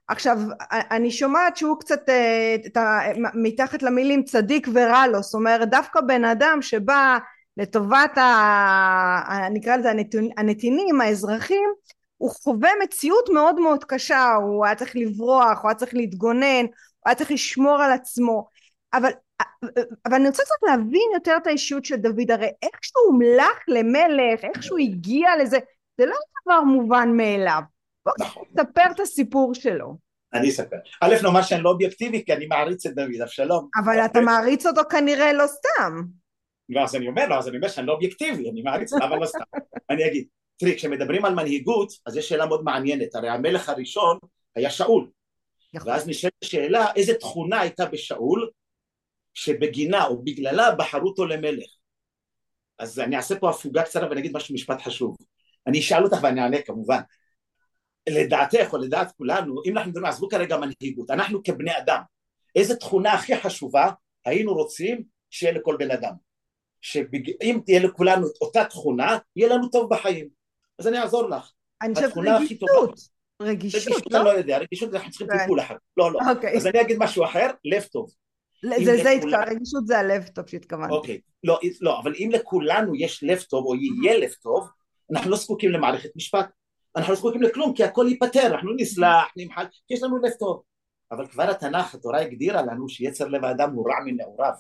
[0.08, 0.38] עכשיו,
[0.70, 6.58] אני שומעת שהוא קצת אה, מתחת למילים צדיק ורע לו, זאת אומרת, דווקא בן אדם
[6.62, 7.18] שבא
[7.56, 9.90] לטובת, ה, נקרא לזה
[10.36, 11.68] הנתינים, האזרחים,
[12.16, 17.06] הוא חווה מציאות מאוד מאוד קשה, הוא היה צריך לברוח, הוא היה צריך להתגונן, הוא
[17.06, 18.48] היה צריך לשמור על עצמו,
[18.94, 19.10] אבל,
[20.06, 24.44] אבל אני רוצה קצת להבין יותר את האישיות של דוד, הרי איך שהוא הומלך למלך,
[24.44, 25.58] איך שהוא הגיע לזה,
[25.98, 27.60] זה לא דבר מובן מאליו.
[28.06, 28.44] בוא נכון.
[28.56, 29.96] תספר את הסיפור שלו.
[30.34, 30.76] אני אספר.
[31.02, 33.68] א', נאמר שאני לא אובייקטיבי, כי אני מעריץ את דוד, אבשלום.
[33.76, 36.02] אבל אתה מעריץ אותו כנראה לא סתם.
[36.68, 39.16] לא, אז אני אומר לו, אז אני אומר שאני לא אובייקטיבי, אני מעריץ אותו, אבל
[39.16, 39.40] לא סתם.
[39.90, 40.26] אני אגיד,
[40.56, 44.18] תראי, כשמדברים על מנהיגות, אז יש שאלה מאוד מעניינת, הרי המלך הראשון
[44.54, 45.10] היה שאול.
[45.74, 45.88] נכון.
[45.88, 48.50] ואז נשאלת השאלה, איזה תכונה הייתה בשאול,
[49.34, 51.70] שבגינה או בגללה בחרו אותו למלך.
[52.78, 55.16] אז אני אעשה פה הפוגה קצרה ואני אגיד משהו משפט חשוב.
[55.66, 57.00] אני אשאל אותך ואני אענה כמובן.
[58.08, 62.00] לדעתך או לדעת כולנו, אם אנחנו מדברים, עזבו כרגע מנהיגות, אנחנו כבני אדם,
[62.56, 63.90] איזה תכונה הכי חשובה
[64.24, 66.12] היינו רוצים שיהיה לכל בן אדם?
[66.80, 70.35] שאם תהיה לכולנו אותה תכונה, יהיה לנו טוב בחיים.
[70.78, 71.50] אז אני אעזור לך.
[71.82, 73.16] אני חושבת רגישות.
[73.42, 74.16] רגישות, רגישות, לא?
[74.16, 75.38] אני לא יודע, רגישות אנחנו צריכים כן.
[75.38, 75.74] טיפול אחר.
[75.96, 76.18] לא, לא.
[76.30, 76.56] אוקיי.
[76.56, 78.10] אז אני אגיד משהו אחר, לב טוב.
[78.84, 80.94] זה זה התכוון, רגישות זה הלב טוב שהתכוונתי.
[80.94, 84.68] אוקיי, לא, לא, אבל אם לכולנו יש לב טוב או יהיה לב טוב,
[85.12, 86.48] אנחנו לא זקוקים למערכת משפט.
[86.96, 90.62] אנחנו לא זקוקים לכלום, כי הכל ייפתר, אנחנו נסלח, נמחל, כי יש לנו לב טוב.
[91.12, 94.52] אבל כבר התנ"ך, התורה הגדירה לנו שיצר לב האדם הוא רע מנעוריו,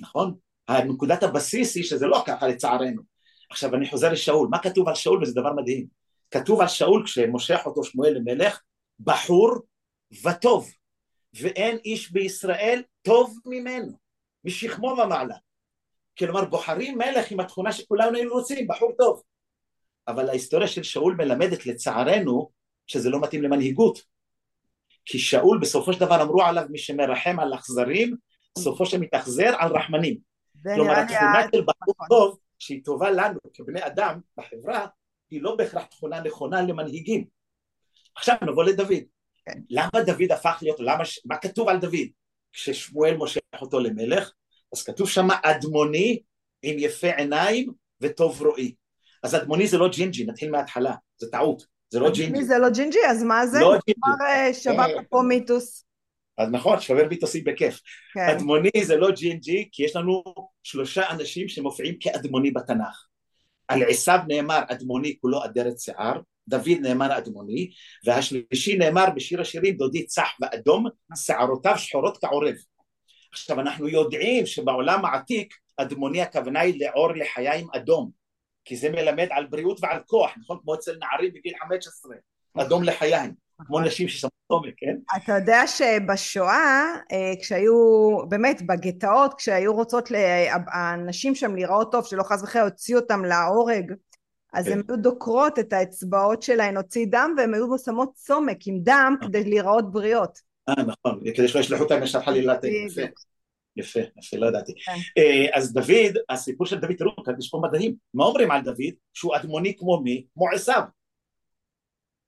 [0.00, 0.34] נכון?
[0.70, 3.02] נקודת הבסיס היא שזה לא ככה לצערנו.
[3.50, 5.86] עכשיו אני חוזר לשאול, מה כתוב על שאול וזה דבר מדהים.
[6.30, 8.62] כתוב על שאול כשמושך אותו שמואל למלך,
[9.00, 9.58] בחור
[10.24, 10.70] וטוב,
[11.34, 13.92] ואין איש בישראל טוב ממנו,
[14.44, 15.36] משכמו ומעלה.
[16.18, 19.22] כלומר בוחרים מלך עם התכונה שכולנו היינו רוצים, בחור טוב.
[20.08, 22.50] אבל ההיסטוריה של שאול מלמדת לצערנו
[22.86, 24.02] שזה לא מתאים למנהיגות.
[25.04, 28.16] כי שאול בסופו של דבר אמרו עליו מי שמרחם על אכזרים,
[28.58, 30.18] סופו שמתאכזר על רחמנים.
[30.62, 32.06] כלומר התכונה של בחור נכון.
[32.08, 34.86] טוב שהיא טובה לנו כבני אדם בחברה
[35.30, 37.24] היא לא בהכרח תכונה נכונה למנהיגים.
[38.16, 39.02] עכשיו נבוא לדוד.
[39.46, 39.60] כן.
[39.70, 42.08] למה דוד הפך להיות, למה, מה כתוב על דוד?
[42.52, 44.32] כששמואל מושח אותו למלך,
[44.74, 46.22] אז כתוב שם אדמוני
[46.62, 48.74] עם יפה עיניים וטוב רואי.
[49.22, 52.44] אז אדמוני זה לא ג'ינג'י, נתחיל מההתחלה, זה טעות, זה לא ג'ינג'י.
[52.44, 53.60] זה לא ג'ינג'י, אז מה זה?
[53.60, 53.94] לא ג'ינג'י.
[53.94, 55.84] כבר אה, שובר אה, פה מיתוס.
[56.40, 57.80] אז נכון, שובר מיתוסים בכיף.
[58.14, 58.20] כן.
[58.20, 60.22] אדמוני זה לא ג'ינג'י, כי יש לנו
[60.62, 63.06] שלושה אנשים שמופיעים כאדמוני בתנ"ך.
[63.68, 67.70] על עשיו נאמר אדמוני כולו אדרת שיער, דוד נאמר אדמוני,
[68.04, 72.54] והשלישי נאמר בשיר השירים דודי צח ואדום, שערותיו שחורות כעורב.
[73.32, 78.10] עכשיו אנחנו יודעים שבעולם העתיק אדמוני הכוונה היא לעור לחיים אדום,
[78.64, 80.58] כי זה מלמד על בריאות ועל כוח, נכון?
[80.62, 82.16] כמו אצל נערים בגיל 15,
[82.58, 83.34] אדום לחיים.
[83.66, 84.96] כמו נשים ששמות עומק, כן?
[85.16, 87.74] אתה יודע שבשואה, אה, כשהיו,
[88.28, 90.08] באמת, בגטאות, כשהיו רוצות
[90.72, 93.92] הנשים שם להיראות טוב, שלא חס וחלילה הוציאו אותם להורג,
[94.52, 94.72] אז כן.
[94.72, 99.28] הן היו דוקרות את האצבעות שלהן, הוציא דם, והן היו שמות צומק עם דם אה.
[99.28, 100.38] כדי להיראות בריאות.
[100.68, 102.54] אה, נכון, כדי שלא ישלחו אותם ישר חלילה.
[102.54, 103.00] יפה,
[103.76, 104.72] יפה, יפה, לא ידעתי.
[104.86, 104.92] כן.
[105.18, 107.94] אה, אז דוד, הסיפור של דוד, תראו, כאן יש פה מדהים.
[108.14, 108.94] מה אומרים על דוד?
[109.14, 110.26] שהוא אדמוני כמו מי?
[110.34, 110.82] כמו עשיו.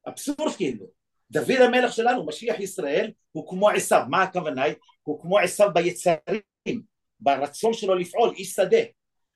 [0.09, 1.02] אבסורד כאילו.
[1.33, 4.64] דוד המלך שלנו, משיח ישראל, הוא כמו עשיו, מה הכוונה?
[5.03, 6.83] הוא כמו עשיו ביצרים,
[7.21, 8.83] ברצון שלו לפעול, איש שדה,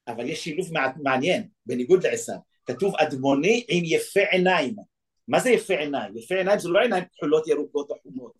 [0.08, 0.68] אבל יש שילוב
[1.02, 4.76] מעניין, בניגוד לעשיו, כתוב אדמוני עם יפה עיניים,
[5.28, 6.16] מה זה יפה עיניים?
[6.16, 8.32] יפה עיניים זה לא עיניים כחולות ירוקות או חומות,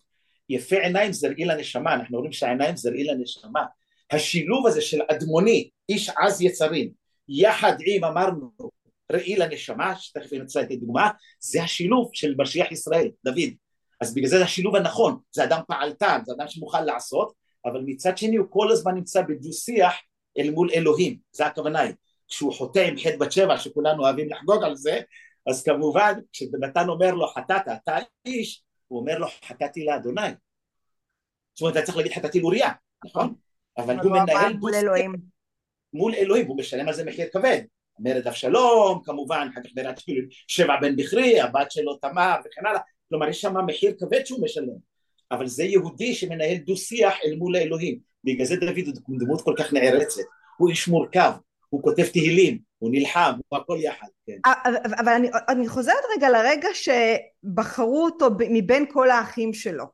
[0.49, 3.65] יפה עיניים זה ראי לנשמה, אנחנו אומרים שהעיניים זה ראי לנשמה,
[4.11, 6.91] השילוב הזה של אדמוני, איש עז יצרים,
[7.29, 8.51] יחד עם אמרנו
[9.11, 13.49] ראי לנשמה, שתכף נמצא את הדוגמה, זה השילוב של משיח ישראל, דוד.
[14.01, 17.33] אז בגלל זה זה השילוב הנכון, זה אדם פעלתן, זה אדם שמוכן לעשות,
[17.65, 19.93] אבל מצד שני הוא כל הזמן נמצא בדו שיח
[20.37, 21.93] אל מול אלוהים, זה הכוונה היא.
[22.27, 24.99] כשהוא חוטא עם חטא בת שבע, שכולנו אוהבים לחגוג על זה,
[25.47, 30.21] אז כמובן, כשנתן אומר לו חטאת, אתה איש, הוא אומר לו חטאתי לאדוני.
[31.53, 32.71] זאת אומרת, אתה צריך להגיד חטאתי לאוריה,
[33.05, 33.33] נכון?
[33.77, 35.15] אבל הוא מנהל מול אלוהים.
[35.93, 37.61] מול אלוהים, הוא משלם על זה מחיר כבד.
[37.99, 39.93] מרד אבשלום, כמובן, אחר כך מרד
[40.47, 44.97] שבע בן בכרי, הבת שלו תמר וכן הלאה, כלומר יש שם מחיר כבד שהוא משלם.
[45.31, 47.99] אבל זה יהודי שמנהל דו שיח אל מול האלוהים.
[48.23, 50.21] בגלל זה דוד הוא דמות כל כך נערצת.
[50.57, 51.31] הוא איש מורכב,
[51.69, 54.37] הוא כותב תהילים, הוא נלחם, הוא הכל יחד, כן.
[54.99, 59.85] אבל אני, אני חוזרת רגע לרגע שבחרו אותו מבין כל האחים שלו.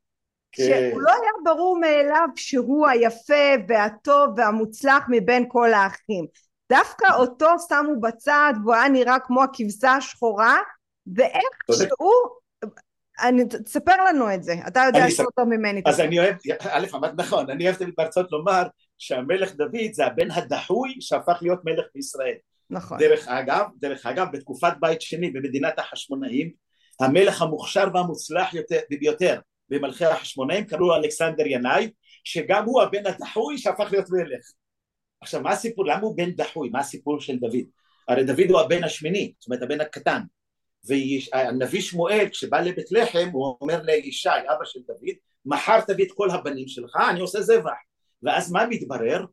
[0.51, 0.63] כן.
[0.63, 6.25] שהוא לא היה ברור מאליו שהוא היפה והטוב והמוצלח מבין כל האחים.
[6.69, 10.57] דווקא אותו שמו בצד והוא היה נראה כמו הכבשה השחורה
[11.15, 12.11] ואיך שהוא
[13.21, 15.81] אני, תספר לנו את זה, אתה יודע יותר טוב ממני.
[15.85, 16.35] אז אני אוהב,
[16.69, 18.63] א', אמרת נכון, אני אוהב תמיד בהרצאות לומר
[18.97, 22.35] שהמלך דוד זה הבן הדחוי שהפך להיות מלך בישראל.
[22.69, 22.97] נכון.
[22.97, 26.51] דרך אגב, דרך אגב, בתקופת בית שני במדינת החשמונאים,
[27.01, 28.53] המלך המוכשר והמוצלח
[28.89, 31.91] ביותר במלכי החשמונאים קראו אלכסנדר ינאי,
[32.23, 34.45] שגם הוא הבן הדחוי שהפך להיות מלך.
[35.23, 37.63] עכשיו מה הסיפור, למה הוא בן דחוי, מה הסיפור של דוד?
[38.07, 40.21] הרי דוד הוא הבן השמיני, זאת אומרת הבן הקטן,
[40.85, 46.29] והנביא שמואל כשבא לבית לחם הוא אומר לישי אבא של דוד מחר תביא את כל
[46.29, 47.71] הבנים שלך אני עושה זבח.
[48.23, 49.25] ואז מה מתברר?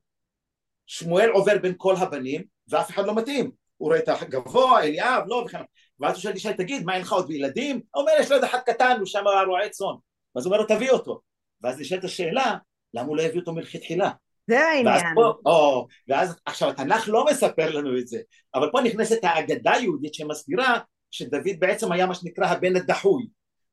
[0.86, 3.50] שמואל עובר בין כל הבנים ואף אחד לא מתאים.
[3.76, 5.62] הוא רואה את הגבוה אליאב לא וכן
[6.00, 7.80] ואז הוא שואל ישי תגיד מה אין לך עוד בילדים?
[7.94, 9.94] הוא אומר יש לו עוד אחד קטן הוא שם רועה צאן.
[10.34, 11.20] ואז הוא אומר לו תביא אותו.
[11.62, 12.56] ואז נשאלת השאלה
[12.94, 14.10] למה הוא לא הביא אותו מלכתחילה
[14.50, 15.14] זה העניין.
[15.14, 18.18] פה, או, ואז עכשיו התנ"ך לא מספר לנו את זה,
[18.54, 20.78] אבל פה נכנסת האגדה היהודית שמסבירה
[21.10, 23.26] שדוד בעצם היה מה שנקרא הבן הדחוי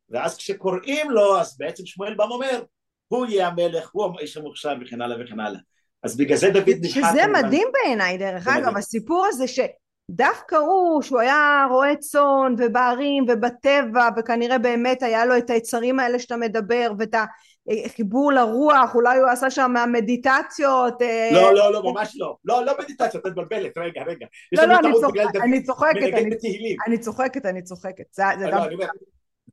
[0.10, 2.64] ואז כשקוראים לו אז בעצם שמואל בא ואומר
[3.08, 5.60] הוא יהיה המלך, הוא האיש המוכשר וכן הלאה וכן הלאה
[6.04, 7.46] אז בגלל זה דוד נבחר שזה כמובן...
[7.46, 8.78] מדהים בעיניי דרך אגב מדהים.
[8.78, 15.50] הסיפור הזה שדווקא הוא שהוא היה רועה צאן ובערים ובטבע וכנראה באמת היה לו את
[15.50, 17.16] היצרים האלה שאתה מדבר ואת
[17.88, 21.02] חיבור לרוח, אולי הוא עשה שם מדיטציות.
[21.02, 22.38] אה, לא, לא, לא, ממש לא.
[22.46, 24.26] לא, לא מדיטציות, את מבלבלת, רגע, רגע.
[24.52, 24.94] לא, לא, אני
[25.64, 26.16] צוחקת,
[26.86, 28.20] אני צוחקת, אני צוחקת.
[28.20, 28.88] לא, לא,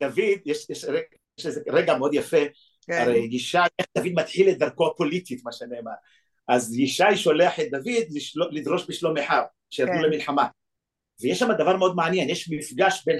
[0.00, 2.42] דוד, יש איזה רגע מאוד יפה,
[2.86, 3.02] כן.
[3.02, 5.90] הרי ישי, איך דוד מתחיל את דרכו הפוליטית, מה שנאמר.
[6.48, 10.02] אז ישי שולח את דוד לדרוש בשלום אחיו, שירדו כן.
[10.02, 10.46] למלחמה.
[11.20, 13.18] ויש שם דבר מאוד מעניין, יש מפגש בין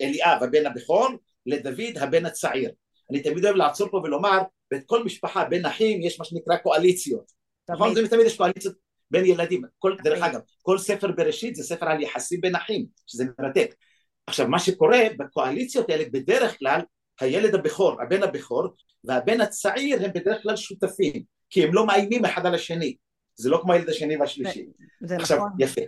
[0.00, 1.08] אליאב, הבן הבכור,
[1.46, 2.70] לדוד, הבן הצעיר.
[3.10, 4.38] אני תמיד אוהב לעצור פה ולומר,
[4.72, 7.32] בכל משפחה בין אחים יש מה שנקרא קואליציות.
[7.70, 7.94] נכון?
[7.94, 8.74] זה תמיד יש קואליציות
[9.10, 9.62] בין ילדים.
[9.78, 13.74] כל, דרך אגב, כל ספר בראשית זה ספר על יחסים בין אחים, שזה מרתק.
[14.26, 16.80] עכשיו, מה שקורה בקואליציות האלה בדרך כלל,
[17.20, 18.68] הילד הבכור, הבן הבכור,
[19.04, 22.96] והבן הצעיר הם בדרך כלל שותפים, כי הם לא מאיימים אחד על השני.
[23.34, 24.66] זה לא כמו הילד השני והשלישי.
[25.00, 25.50] זה עכשיו, נכון.
[25.58, 25.80] יפה.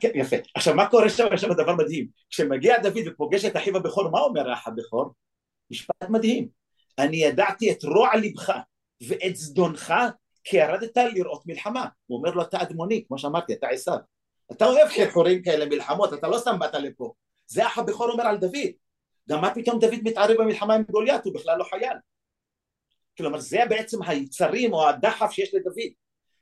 [0.00, 0.36] כן, יפה.
[0.54, 1.26] עכשיו, מה קורה שם?
[1.34, 2.06] יש שם דבר מדהים.
[2.30, 5.12] כשמגיע דוד ופוגש את אחיו הבכור, מה אומר האח הבכור?
[5.70, 6.48] משפט מדהים.
[6.98, 8.52] אני ידעתי את רוע לבך
[9.08, 9.94] ואת זדונך
[10.44, 11.86] כי ירדת לראות מלחמה.
[12.06, 13.98] הוא אומר לו אתה אדמוני, כמו שאמרתי, אתה עשיו.
[14.52, 17.12] אתה אוהב חרחורים כאלה, מלחמות, אתה לא סתם באת לפה.
[17.46, 18.70] זה אח הבכור אומר על דוד.
[19.28, 21.96] גם מה פתאום דוד מתערב במלחמה עם גוליית, הוא בכלל לא חייל.
[23.18, 25.92] כלומר זה בעצם היצרים או הדחף שיש לדוד.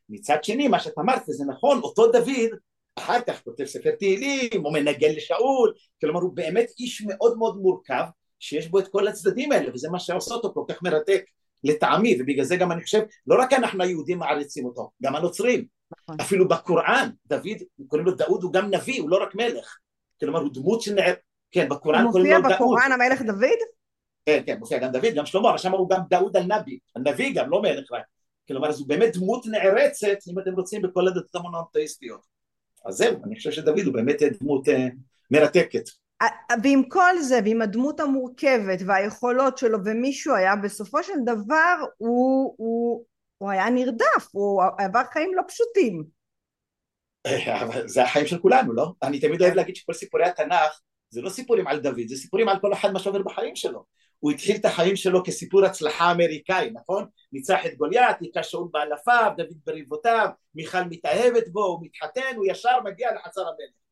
[0.09, 2.51] מצד שני מה שאת אמרת וזה נכון, אותו דוד
[2.97, 8.05] אחר כך כותב ספר תהילים, הוא מנגן לשאול, כלומר הוא באמת איש מאוד מאוד מורכב
[8.47, 11.25] שיש בו את כל הצדדים האלה וזה מה שעושה אותו כל כך מרתק
[11.65, 15.65] לטעמי ובגלל זה גם אני חושב לא רק אנחנו היהודים מעריצים אותו גם הנוצרים.
[15.93, 16.17] נכון.
[16.21, 19.77] אפילו בקוראן דוד קוראים לו דאוד הוא גם נביא הוא לא רק מלך.
[20.21, 21.15] כלומר הוא דמות שנער
[21.51, 22.43] כן בקוראן קוראים לו דאוד.
[22.43, 23.59] מופיע בקוראן המלך דוד?
[24.27, 27.51] כן כן מופיע גם דוד גם שלמה אבל שם הוא גם דאוד הנביא הנביא גם
[27.51, 28.05] לא מלך רק.
[28.49, 32.21] כלומר זו באמת דמות נערצת אם אתם רוצים בכל הדתות המונותאיסטיות.
[32.85, 34.87] אז זהו אני חושב שדוד הוא באמת דמות אה,
[35.31, 35.85] מרתקת
[36.63, 43.05] ועם כל זה ועם הדמות המורכבת והיכולות שלו ומישהו היה בסופו של דבר הוא, הוא,
[43.39, 46.05] הוא היה נרדף הוא עבר חיים לא פשוטים
[47.87, 48.93] זה החיים של כולנו לא?
[49.03, 52.61] אני תמיד אוהב להגיד שכל סיפורי התנ"ך זה לא סיפורים על דוד זה סיפורים על
[52.61, 53.85] כל אחד מה שעובר בחיים שלו
[54.19, 57.07] הוא התחיל את החיים שלו כסיפור הצלחה אמריקאי נכון?
[57.33, 62.81] ניצח את גוליית, היכה שאול באלפיו, דוד בריבותיו, מיכל מתאהבת בו, הוא מתחתן, הוא ישר
[62.85, 63.86] מגיע לחצר המלך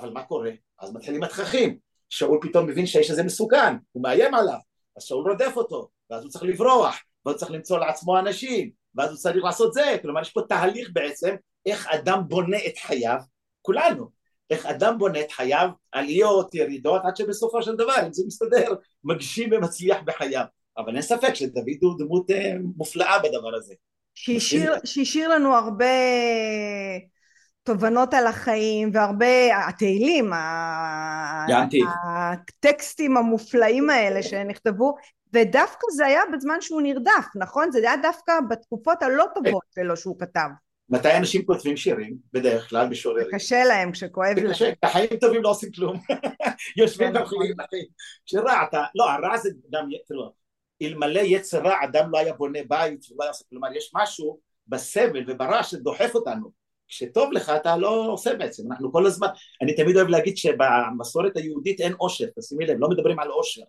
[0.00, 0.50] אבל מה קורה?
[0.80, 4.58] אז מתחילים התככים, שאול פתאום מבין שהאיש הזה מסוכן, הוא מאיים עליו,
[4.96, 9.10] אז שאול רודף אותו, ואז הוא צריך לברוח, ואז הוא צריך למצוא לעצמו אנשים, ואז
[9.10, 11.34] הוא צריך לעשות זה, כלומר יש פה תהליך בעצם
[11.66, 13.18] איך אדם בונה את חייו,
[13.62, 14.10] כולנו,
[14.50, 19.50] איך אדם בונה את חייו, עליות, ירידות, עד שבסופו של דבר, אם זה מסתדר, מגשים
[19.52, 20.44] ומצליח בחייו.
[20.78, 23.74] אבל אין ספק שדוד הוא דמות אה, מופלאה בדבר הזה.
[24.84, 25.84] שהשאיר לנו הרבה
[27.68, 30.30] תובנות על החיים והרבה התהילים
[32.08, 34.94] הטקסטים המופלאים האלה שנכתבו
[35.32, 40.18] ודווקא זה היה בזמן שהוא נרדף נכון זה היה דווקא בתקופות הלא טובות שלו שהוא
[40.18, 40.48] כתב
[40.90, 42.16] מתי אנשים כותבים שירים?
[42.32, 43.26] בדרך כלל משוררים.
[43.32, 44.50] קשה להם כשכואב להם.
[44.50, 45.96] קשה, החיים טובים לא עושים כלום.
[46.78, 47.86] יושבים ואוכלים לחיים.
[48.26, 50.32] שרע, אתה, לא, הרע זה גם, תראו,
[50.82, 55.24] אלמלא יצר רע, אדם לא היה בונה בית ולא היה עושה, כלומר, יש משהו בסבל
[55.26, 56.67] וברע שדוחף אותנו.
[56.88, 59.28] כשטוב לך אתה לא עושה בעצם, אנחנו כל הזמן,
[59.62, 63.62] אני תמיד אוהב להגיד שבמסורת היהודית אין עושר, תשימי לב, לא מדברים על עושר.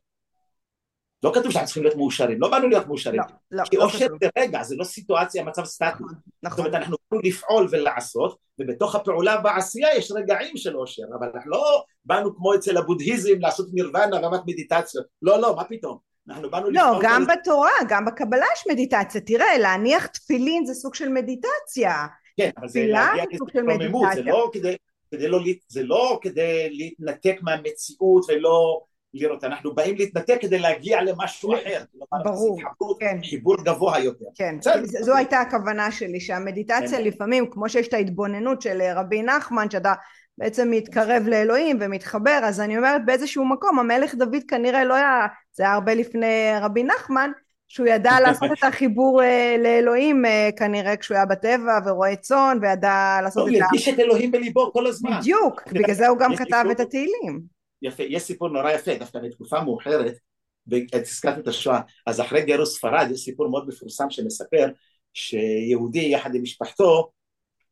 [1.23, 3.19] לא כתוב שאנחנו צריכים להיות מאושרים, לא באנו להיות מאושרים.
[3.19, 3.63] לא, לא.
[3.63, 5.85] כי אושר לא זה רגע, זה לא סיטואציה, מצב סטטי.
[5.85, 6.07] נכון,
[6.43, 6.57] נכון.
[6.57, 11.51] זאת אומרת, אנחנו יכולים לפעול ולעשות, ובתוך הפעולה והעשייה יש רגעים של אושר, אבל אנחנו
[11.51, 15.05] לא באנו כמו אצל הבודהיזם לעשות נירוונה רמת מדיטציות.
[15.21, 15.97] לא, לא, מה פתאום.
[16.29, 17.35] אנחנו באנו לא, גם כל...
[17.35, 19.21] בתורה, גם בקבלה יש מדיטציה.
[19.21, 21.93] תראה, להניח תפילין זה סוג של מדיטציה.
[22.39, 24.75] כן, אבל זה להגיע להתרוממות, זה לא כדי...
[25.11, 28.81] כדי לא, זה לא כדי להתנתק מהמציאות ולא
[29.13, 31.83] לראות, אנחנו באים להתנתק כדי להגיע למשהו אחר,
[32.23, 32.59] ברור,
[32.99, 33.17] כן.
[33.29, 34.25] חיבור גבוה יותר.
[34.35, 37.03] כן, זו הייתה הכוונה שלי, שהמדיטציה כן.
[37.03, 39.93] לפעמים, כמו שיש את ההתבוננות של רבי נחמן, שאתה
[40.37, 45.63] בעצם מתקרב לאלוהים ומתחבר, אז אני אומרת באיזשהו מקום, המלך דוד כנראה לא היה, זה
[45.63, 47.31] היה הרבה לפני רבי נחמן,
[47.69, 53.19] שהוא ידע לעשות את החיבור אה, לאלוהים אה, כנראה כשהוא היה בטבע ורואה צאן וידע
[53.23, 53.55] לעשות את ה...
[53.55, 55.19] הוא ירגיש את אלוהים בליבו כל הזמן.
[55.19, 57.41] בדיוק, בגלל זה הוא גם כתב את התהילים.
[57.81, 60.13] יפה, יש סיפור נורא יפה, דווקא בתקופה מאוחרת,
[60.93, 64.69] הזכרת את השואה, אז אחרי גירוש ספרד יש סיפור מאוד מפורסם שמספר
[65.13, 67.11] שיהודי יחד עם משפחתו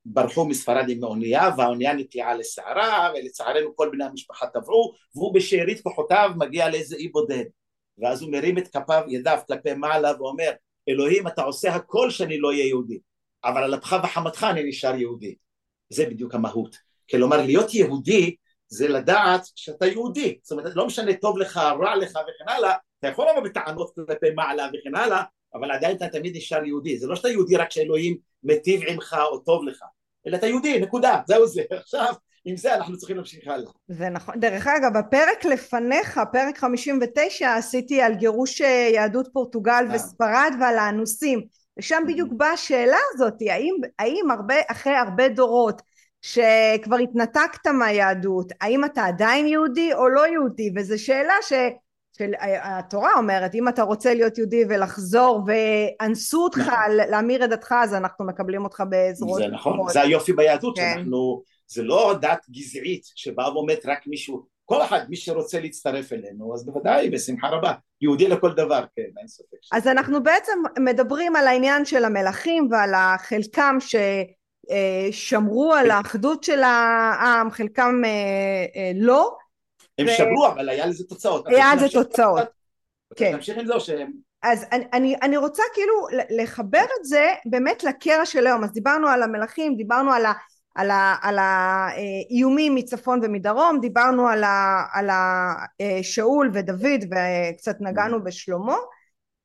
[0.06, 6.32] ברחו מספרד עם האונייה והאונייה נקלעה לסערה ולצערנו כל בני המשפחה טבעו והוא בשארית כוחותיו
[6.38, 7.44] מגיע לאיזה אי בודד
[7.98, 10.52] ואז הוא מרים את כפיו ידיו כלפי מעלה ואומר
[10.90, 13.00] אלוהים אתה עושה הכל שאני לא אהיה יהודי
[13.44, 15.36] אבל על אפך וחמתך אני נשאר יהודי.
[15.90, 16.78] זה בדיוק המהות.
[17.12, 18.36] כלומר להיות יהודי
[18.68, 23.08] זה לדעת שאתה יהודי, זאת אומרת לא משנה טוב לך, רע לך וכן הלאה, אתה
[23.08, 27.16] יכול לבוא בטענות כלפי מעלה וכן הלאה, אבל עדיין אתה תמיד נשאר יהודי, זה לא
[27.16, 29.84] שאתה יהודי רק שאלוהים מיטיב עמך או טוב לך,
[30.28, 32.14] אלא אתה יהודי, נקודה, זהו זה, עכשיו
[32.48, 33.72] עם זה אנחנו צריכים להמשיך הלאה.
[33.88, 39.96] זה נכון, דרך אגב הפרק לפניך, פרק 59 עשיתי על גירוש אה, יהדות פורטוגל אה.
[39.96, 41.42] וספרד ועל האנוסים,
[41.78, 45.82] ושם בדיוק באה השאלה הזאת, האם, האם הרבה, אחרי הרבה דורות
[46.22, 51.54] שכבר התנתקת מהיהדות, האם אתה עדיין יהודי או לא יהודי, וזו שאלה ש...
[52.18, 56.92] שהתורה אומרת, אם אתה רוצה להיות יהודי ולחזור ואנסו אותך נכון.
[57.10, 59.38] להמיר את דתך, אז אנחנו מקבלים אותך בעזרות.
[59.38, 60.94] זה נכון, זה היופי ביהדות, כן.
[60.96, 66.54] שאנחנו, זה לא דת גזעית שבאה ואומרת רק מישהו, כל אחד, מי שרוצה להצטרף אלינו,
[66.54, 69.58] אז בוודאי, בשמחה רבה, יהודי לכל דבר, כן, אין ספק.
[69.72, 73.96] אז אנחנו בעצם מדברים על העניין של המלכים ועל החלקם ש...
[74.72, 78.10] אה, שמרו על האחדות של העם, חלקם אה,
[78.76, 79.36] אה, לא.
[79.98, 80.10] הם ו...
[80.10, 81.48] שמרו, אבל היה לזה תוצאות.
[81.48, 82.48] היה לזה תוצאות,
[83.16, 83.36] כן.
[83.36, 84.12] נמשיך עם זה או שהם...
[84.44, 85.94] אז אני, אני, אני רוצה כאילו
[86.30, 90.34] לחבר את זה באמת לקרע של היום, אז דיברנו על המלכים, דיברנו על, ה,
[90.78, 98.76] על, ה, על האיומים מצפון ומדרום, דיברנו על, ה, על השאול ודוד וקצת נגענו בשלמה,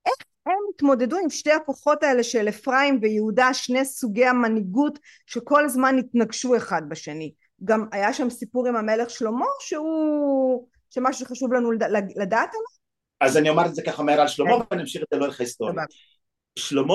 [0.07, 0.15] איך
[0.47, 6.57] הם התמודדו עם שתי הכוחות האלה של אפרים ויהודה, שני סוגי המנהיגות שכל הזמן התנגשו
[6.57, 7.33] אחד בשני.
[7.65, 11.73] גם היה שם סיפור עם המלך שלמה שהוא, שמשהו שחשוב לנו
[12.17, 12.67] לדעת עליו?
[13.21, 14.65] אז אני אומר את זה ככה מהר על שלמה כן.
[14.71, 15.85] ואני אמשיך את זה לאורך ההיסטוריה.
[16.59, 16.95] שלמה,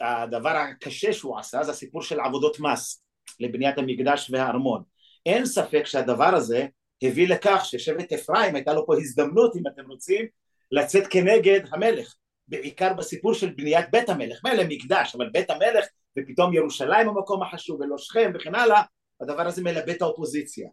[0.00, 3.02] הדבר הקשה שהוא עשה זה הסיפור של עבודות מס
[3.40, 4.82] לבניית המקדש והארמון.
[5.26, 6.66] אין ספק שהדבר הזה
[7.02, 10.26] הביא לכך ששבט אפרים הייתה לו פה הזדמנות אם אתם רוצים
[10.72, 12.14] לצאת כנגד המלך
[12.48, 15.86] בעיקר בסיפור של בניית בית המלך, מילא מקדש, אבל בית המלך
[16.18, 18.82] ופתאום ירושלים המקום החשוב ולא שכם וכן הלאה,
[19.20, 20.68] הדבר הזה מלבה את האופוזיציה.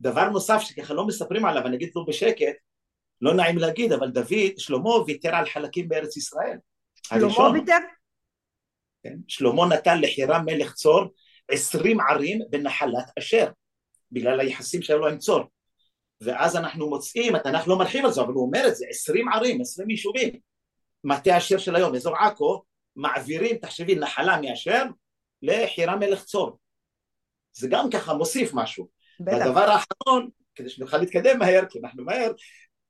[0.00, 2.56] דבר נוסף שככה לא מספרים עליו, אני אגיד לו בשקט,
[3.20, 6.58] לא נעים להגיד, אבל דוד, שלמה ויתר על חלקים בארץ ישראל.
[7.02, 7.78] שלמה ויתר?
[9.02, 11.04] כן, שלמה נתן לחירם מלך צור
[11.50, 13.48] עשרים ערים בנחלת אשר,
[14.12, 15.44] בגלל היחסים שהיו לו עם צור.
[16.20, 19.60] ואז אנחנו מוצאים, התנ"ך לא מרחיב על זה, אבל הוא אומר את זה, עשרים ערים,
[19.60, 20.34] עשרים יישובים.
[21.04, 22.62] מטה אשר של היום, אזור עכו,
[22.96, 24.84] מעבירים, תחשבי, נחלה מאשר
[25.42, 26.58] לחירה מלך צור.
[27.52, 28.88] זה גם ככה מוסיף משהו.
[29.20, 29.36] בטח.
[29.36, 32.32] והדבר האחרון, כדי שנוכל להתקדם מהר, כי אנחנו מהר,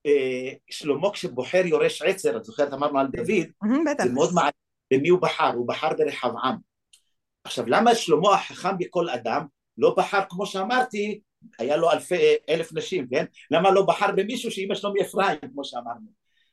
[0.07, 3.47] אה, שלמה כשבוחר יורש עצר, את זוכרת אמרנו על דוד,
[3.91, 4.05] בטח.
[4.05, 4.53] זה מאוד מעניין,
[4.93, 5.53] במי הוא בחר?
[5.55, 6.70] הוא בחר ברחבעם.
[7.45, 9.47] עכשיו למה שלמה החכם בכל אדם
[9.78, 11.20] לא בחר כמו שאמרתי,
[11.59, 13.24] היה לו אלפי, אלף נשים, כן?
[13.51, 16.07] למה לא בחר במישהו שאימא שלו מאפרים, כמו שאמרנו?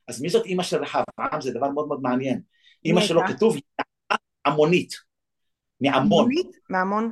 [0.08, 1.40] אז מי זאת אימא של רחבעם?
[1.40, 2.40] זה דבר מאוד מאוד מעניין.
[2.84, 3.56] אימא שלו כתוב
[4.46, 4.94] עמונית,
[5.80, 6.30] מעמון.
[6.70, 7.10] מעמון?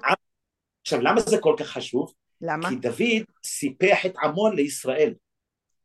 [0.83, 2.15] עכשיו, למה זה כל כך חשוב?
[2.41, 2.69] למה?
[2.69, 5.15] כי דוד סיפח את עמון לישראל.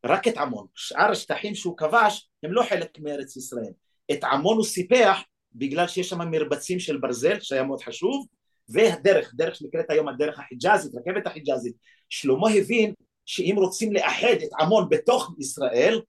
[0.05, 0.67] רק את עמון.
[0.75, 3.71] שאר השטחים שהוא כבש הם לא חלק מארץ ישראל.
[4.11, 5.21] את עמון הוא סיפח
[5.55, 8.27] בגלל שיש שם מרבצים של ברזל, שהיה מאוד חשוב,
[8.69, 11.75] והדרך, דרך שנקראת היום הדרך החיג'אזית, רכבת החיג'אזית.
[12.09, 12.93] שלמה הבין
[13.25, 16.01] שאם רוצים לאחד את עמון בתוך ישראל,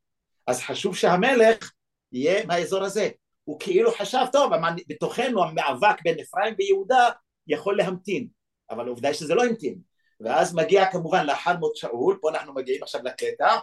[0.47, 1.73] אז חשוב שהמלך
[2.13, 3.09] יהיה מהאזור הזה.
[3.45, 4.53] הוא כאילו חשב, טוב,
[4.89, 7.09] בתוכנו המאבק בין אפרים ויהודה
[7.47, 8.27] יכול להמתין,
[8.71, 9.79] אבל העובדה היא שזה לא המתין.
[10.21, 13.57] ואז מגיע כמובן לאחר מות שאול, פה אנחנו מגיעים עכשיו לקטע,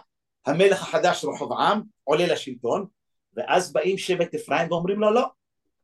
[0.46, 2.86] המלך החדש רחובעם עולה לשלטון,
[3.36, 5.26] ואז באים שבט אפרים ואומרים לו לא,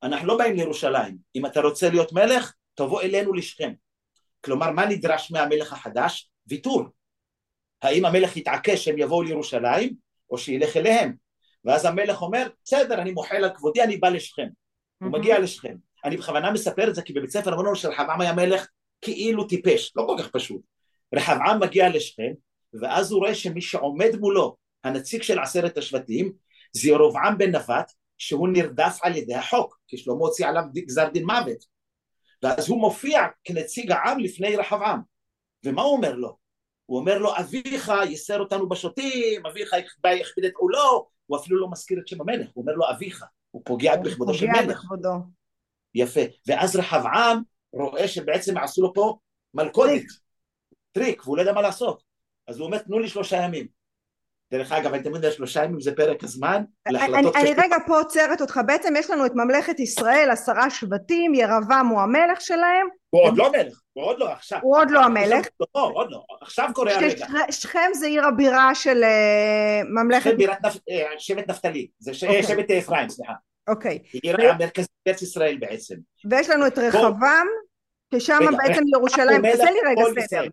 [0.07, 3.73] אנחנו לא באים לירושלים, אם אתה רוצה להיות מלך, תבוא אלינו לשכם.
[4.41, 6.31] כלומר, מה נדרש מהמלך החדש?
[6.47, 6.85] ויתור.
[7.83, 9.95] האם המלך יתעקש שהם יבואו לירושלים,
[10.31, 11.15] או שילך אליהם?
[11.65, 14.49] ואז המלך אומר, בסדר, אני מוחל על כבודי, אני בא לשכם.
[15.03, 15.77] הוא מגיע לשכם.
[16.05, 18.67] אני בכוונה מספר את זה, כי בבית ספר אמרנו שרחבעם היה מלך
[19.01, 20.61] כאילו טיפש, לא כל כך פשוט.
[21.15, 22.33] רחבעם מגיע לשכם,
[22.81, 26.33] ואז הוא רואה שמי שעומד מולו, הנציג של עשרת השבטים,
[26.73, 31.25] זה ירובעם בן נבט, שהוא נרדף על ידי החוק, כי שלמה הוציא עליו גזר דין
[31.25, 31.65] מוות.
[32.43, 35.01] ואז הוא מופיע כנציג העם לפני רחבעם.
[35.65, 36.37] ומה הוא אומר לו?
[36.87, 39.73] הוא אומר לו, אביך ייסר אותנו בשוטים, אביך
[40.21, 43.63] יכביד את עולו, הוא אפילו לא מזכיר את שם המלך, הוא אומר לו אביך, הוא
[43.65, 44.57] פוגע בכבודו של מלך.
[44.59, 45.11] פוגע בכבודו.
[45.95, 46.21] יפה.
[46.47, 47.43] ואז רחבעם
[47.73, 49.19] רואה שבעצם עשו לו פה
[49.55, 50.03] מלכודת,
[50.93, 52.03] טריק, והוא לא יודע מה לעשות.
[52.49, 53.76] אז הוא אומר, תנו לי שלושה ימים.
[54.53, 57.99] דרך אגב, אני תמיד יודע שלושה ימים זה פרק הזמן להחלטות אני, אני רגע פה
[57.99, 62.87] עוצרת אותך, בעצם יש לנו את ממלכת ישראל, עשרה שבטים, ירבעם הוא המלך שלהם.
[63.11, 64.59] הוא עוד לא מלך, הוא עוד לא, עכשיו.
[64.63, 65.47] הוא עוד לא המלך.
[65.61, 67.27] לא, עוד לא, עכשיו קורה הרגע.
[67.51, 70.35] שכם זה עיר הבירה של אה, ממלכת...
[70.91, 72.43] אה, שבט נפתלי, זה אוקיי.
[72.43, 73.33] שבט אפרים, סליחה.
[73.69, 73.99] אוקיי.
[74.23, 75.95] עיר המרכזית בארץ ישראל בעצם.
[76.31, 77.47] ויש לנו את רחבעם,
[78.15, 80.49] ששם בעצם ירושלים, תעשה לי רגע סדר.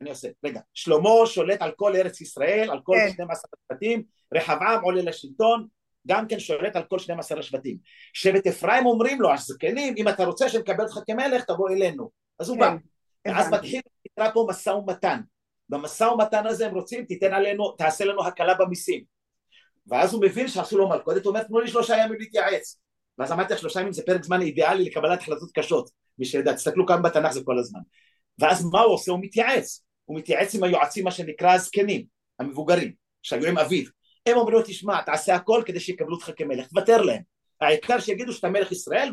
[0.00, 3.12] אני עושה, רגע, שלמה שולט על כל ארץ ישראל, על כל כן.
[3.12, 4.02] 12 השבטים,
[4.34, 5.66] רחבעם עולה לשלטון,
[6.06, 7.78] גם כן שולט על כל 12 השבטים.
[8.12, 12.10] שבט אפרים אומרים לו, הזקנים, אם אתה רוצה שנקבל אותך כמלך, תבוא אלינו.
[12.38, 12.76] אז הוא כן.
[13.24, 13.32] בא.
[13.32, 15.20] ואז מתחיל, נקרא פה משא ומתן.
[15.68, 19.04] במשא ומתן הזה הם רוצים, תיתן עלינו, תעשה לנו הקלה במיסים.
[19.86, 22.80] ואז הוא מבין שעשו לו מלכודת, הוא אומר, תנו לי שלושה ימים להתייעץ.
[23.18, 25.90] ואז אמרתי לך, שלושה ימים זה פרק זמן אידיאלי לקבלת החלטות קשות.
[26.18, 27.80] מי שיודע, תסתכלו כאן בתנ"ך זה כל הזמן.
[28.38, 29.12] ואז מה הוא עושה?
[29.12, 29.85] הוא מתייעץ.
[30.06, 32.04] הוא מתייעץ עם היועצים מה שנקרא הזקנים,
[32.38, 32.92] המבוגרים,
[33.22, 33.84] שהיו עם אביו.
[34.26, 37.22] הם אומרים לו, תשמע, תעשה הכל כדי שיקבלו אותך כמלך, תוותר להם.
[37.60, 39.12] העיקר שיגידו שאתה מלך ישראל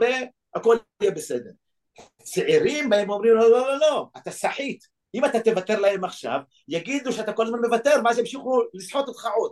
[0.56, 1.50] והכל יהיה בסדר.
[2.24, 4.84] צעירים בהם אומרים לו, לא, לא, לא, אתה סחיט.
[5.16, 9.52] אם אתה תוותר להם עכשיו, יגידו שאתה כל הזמן מוותר, ואז ימשיכו לסחוט אותך עוד.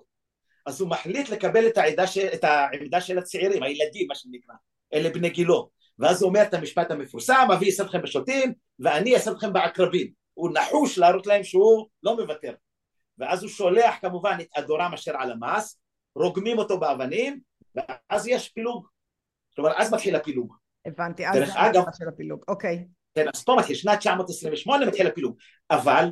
[0.65, 4.55] אז הוא מחליט לקבל את העמדה, של, את העמדה של הצעירים, הילדים, מה שנקרא,
[4.93, 5.69] אלה בני גילו.
[5.99, 10.20] ואז הוא אומר את המשפט המפורסם, אבי יעשה אתכם בשוטים, ואני אעשה אתכם בעקרבים.
[10.33, 12.53] הוא נחוש להראות להם שהוא לא מוותר.
[13.17, 15.79] ואז הוא שולח כמובן את אדורם אשר על המס,
[16.15, 17.39] רוגמים אותו באבנים,
[17.75, 18.87] ואז יש פילוג.
[19.55, 20.55] כלומר, אז מתחיל הפילוג.
[20.85, 22.85] הבנתי, אז זה אגב, של הפילוג, אוקיי.
[23.15, 25.37] כן, אז פה מתחיל, שנת 928 מתחיל הפילוג.
[25.71, 26.09] אבל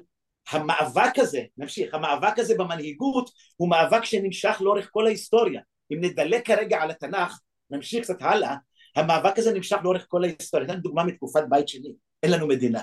[0.52, 5.62] המאבק הזה, נמשיך, המאבק הזה במנהיגות הוא מאבק שנמשך לאורך כל ההיסטוריה.
[5.94, 7.40] אם נדלק כרגע על התנ"ך,
[7.70, 8.56] נמשיך קצת הלאה,
[8.96, 10.68] המאבק הזה נמשך לאורך כל ההיסטוריה.
[10.68, 11.94] אתן דוגמה מתקופת בית שני,
[12.24, 12.82] אין לנו מדינה.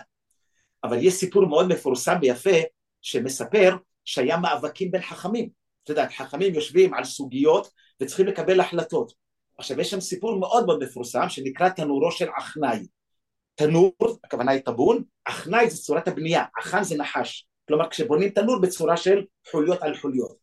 [0.87, 2.57] אבל יש סיפור מאוד מפורסם ויפה
[3.03, 5.49] שמספר שהיה מאבקים בין חכמים.
[5.84, 7.70] את יודעת, חכמים יושבים על סוגיות
[8.03, 9.12] וצריכים לקבל החלטות.
[9.59, 12.87] עכשיו יש שם סיפור מאוד מאוד מפורסם שנקרא תנורו של עכנאי.
[13.55, 13.93] תנור,
[14.24, 17.47] הכוונה היא טבון, עכנאי זה צורת הבנייה, עכן זה נחש.
[17.68, 20.37] כלומר כשבונים תנור בצורה של חוליות על חוליות.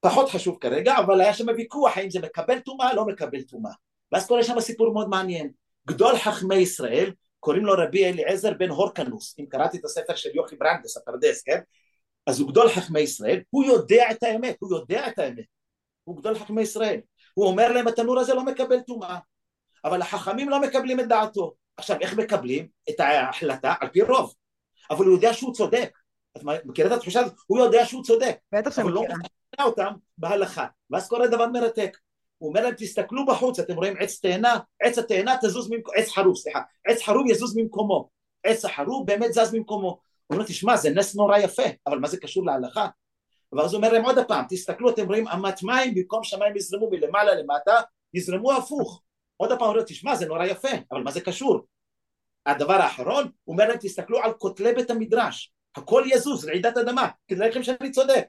[0.00, 3.72] פחות חשוב כרגע, אבל היה שם ויכוח האם זה מקבל טומאה, לא מקבל טומאה.
[4.12, 5.50] ואז קורה שם סיפור מאוד מעניין.
[5.88, 10.56] גדול חכמי ישראל קוראים לו רבי אליעזר בן הורקנוס, אם קראתי את הספר של יוכי
[10.56, 11.60] ברנדס, הפרדס, כן?
[12.26, 15.44] אז הוא גדול חכמי ישראל, הוא יודע את האמת, הוא יודע את האמת,
[16.04, 17.00] הוא גדול חכמי ישראל,
[17.34, 19.18] הוא אומר להם התנור הזה לא מקבל טומאה,
[19.84, 21.54] אבל החכמים לא מקבלים את דעתו.
[21.76, 23.74] עכשיו איך מקבלים את ההחלטה?
[23.80, 24.34] על פי רוב,
[24.90, 25.98] אבל הוא יודע שהוא צודק.
[26.36, 27.34] את מכירה את התחושה הזאת?
[27.46, 28.36] הוא יודע שהוא צודק.
[28.52, 29.04] בטח שאני מכירה.
[29.04, 29.18] אבל לא
[29.54, 31.98] מכירה אותם בהלכה, ואז קורה דבר מרתק.
[32.42, 34.58] הוא אומר להם תסתכלו בחוץ אתם רואים עץ תאנה?
[34.80, 36.60] עץ התאנה תזוז ממקומו עץ חרוב סליחה.
[36.86, 38.08] עץ חרוב יזוז ממקומו.
[38.44, 39.88] עץ החרוב באמת זז ממקומו.
[39.88, 42.88] הוא אומר תשמע זה נס נורא יפה אבל מה זה קשור להלכה?
[43.52, 47.34] ואז הוא אומר להם עוד פעם תסתכלו אתם רואים אמת מים במקום שמיים יזרמו מלמעלה
[47.34, 47.80] למטה
[48.14, 49.02] יזרמו הפוך.
[49.36, 51.60] עוד פעם הוא אומר תשמע זה נורא יפה אבל מה זה קשור?
[52.46, 55.52] הדבר האחרון הוא אומר להם תסתכלו על כותלי בית המדרש.
[55.76, 57.08] הכל יזוז רעידת אדמה.
[57.28, 58.24] כדי לכם שאני צודק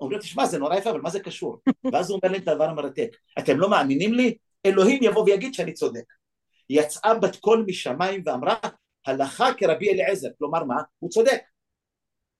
[0.00, 1.58] אומרים תשמע, זה נורא יפה, אבל מה זה קשור?
[1.92, 4.36] ואז הוא אומר להם את הדבר המרתק, אתם לא מאמינים לי?
[4.66, 6.04] אלוהים יבוא ויגיד שאני צודק.
[6.70, 8.54] יצאה בת קול משמיים ואמרה,
[9.06, 10.82] הלכה כרבי אליעזר, כלומר מה?
[10.98, 11.42] הוא צודק.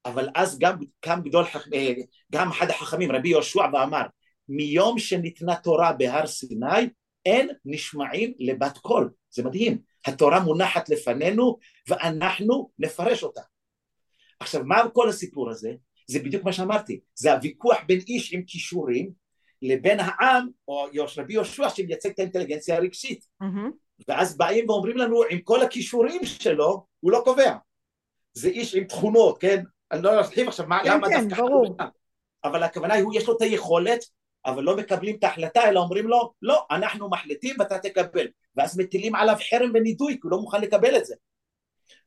[0.04, 1.44] אבל אז גם קם גדול,
[1.74, 1.92] אה,
[2.32, 4.02] גם אחד החכמים, רבי יהושע, ואמר,
[4.48, 6.88] מיום שניתנה תורה בהר סיני,
[7.26, 9.10] אין נשמעים לבת קול.
[9.30, 9.78] זה מדהים.
[10.06, 13.40] התורה מונחת לפנינו, ואנחנו נפרש אותה.
[14.40, 15.72] עכשיו, מה כל הסיפור הזה?
[16.06, 19.10] זה בדיוק מה שאמרתי, זה הוויכוח בין איש עם כישורים
[19.62, 20.86] לבין העם, או
[21.16, 23.24] רבי יהושע שמייצג את האינטליגנציה הרגשית.
[23.42, 23.70] Mm-hmm.
[24.08, 27.56] ואז באים ואומרים לנו, עם כל הכישורים שלו, הוא לא קובע.
[28.34, 29.62] זה איש עם תכונות, כן?
[29.92, 31.42] אני לא ארחיב עכשיו מה, כן, למה כן, דווקא...
[31.42, 31.76] ברור.
[32.44, 34.04] אבל הכוונה היא, יש לו את היכולת,
[34.46, 38.26] אבל לא מקבלים את ההחלטה, אלא אומרים לו, לא, אנחנו מחליטים ואתה תקבל.
[38.56, 41.14] ואז מטילים עליו חרם ונידוי, כי הוא לא מוכן לקבל את זה.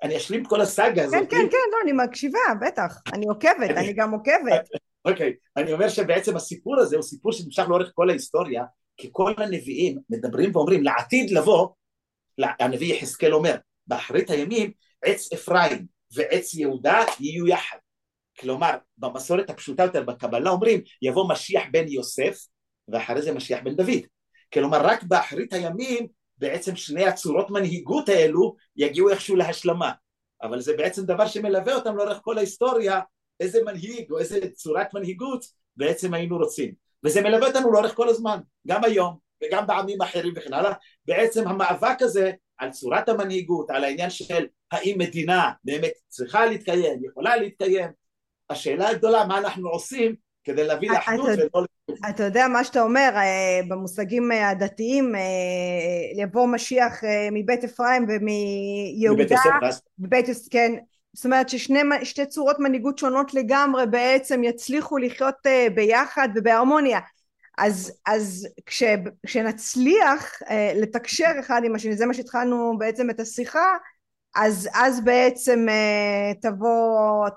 [0.03, 1.19] אני אשלים את כל הסאגה הזאת.
[1.19, 3.01] כן, כן, כן, לא, אני מקשיבה, בטח.
[3.13, 4.69] אני עוקבת, אני גם עוקבת.
[5.05, 8.63] אוקיי, אני אומר שבעצם הסיפור הזה הוא סיפור שנמשך לאורך כל ההיסטוריה,
[8.97, 11.67] כי כל הנביאים מדברים ואומרים, לעתיד לבוא,
[12.59, 13.55] הנביא יחזקאל אומר,
[13.87, 14.71] באחרית הימים,
[15.05, 17.77] עץ אפרים ועץ יהודה יהיו יחד.
[18.39, 22.37] כלומר, במסורת הפשוטה יותר בקבלה אומרים, יבוא משיח בן יוסף,
[22.87, 23.99] ואחרי זה משיח בן דוד.
[24.53, 26.07] כלומר, רק באחרית הימים
[26.37, 29.91] בעצם שני הצורות מנהיגות האלו יגיעו איכשהו להשלמה.
[30.41, 33.01] אבל זה בעצם דבר שמלווה אותם לאורך כל ההיסטוריה,
[33.39, 36.73] איזה מנהיג או איזה צורת מנהיגות בעצם היינו רוצים.
[37.03, 40.73] וזה מלווה אותנו לאורך כל הזמן, גם היום וגם בעמים אחרים וכן הלאה.
[41.05, 47.37] בעצם המאבק הזה על צורת המנהיגות, על העניין של האם מדינה באמת צריכה להתקיים, יכולה
[47.37, 47.89] להתקיים,
[48.49, 50.15] השאלה הגדולה מה אנחנו עושים
[50.47, 51.65] כדי להביא לאחדות ולא...
[52.09, 55.21] אתה יודע מה שאתה אומר אה, במושגים אה, הדתיים אה,
[56.23, 59.23] יבוא משיח מבית אפרים ומיהודה
[59.99, 60.73] מבית יוסף כן.
[61.13, 65.35] זאת אומרת ששתי צורות מנהיגות שונות לגמרי בעצם יצליחו לחיות
[65.75, 66.99] ביחד ובהרמוניה.
[67.57, 68.83] אז, אז כש,
[69.25, 70.39] כשנצליח
[70.75, 73.75] לתקשר אחד עם השני זה מה שהתחלנו בעצם את השיחה
[74.35, 75.65] אז, אז בעצם
[76.41, 77.27] תבוא,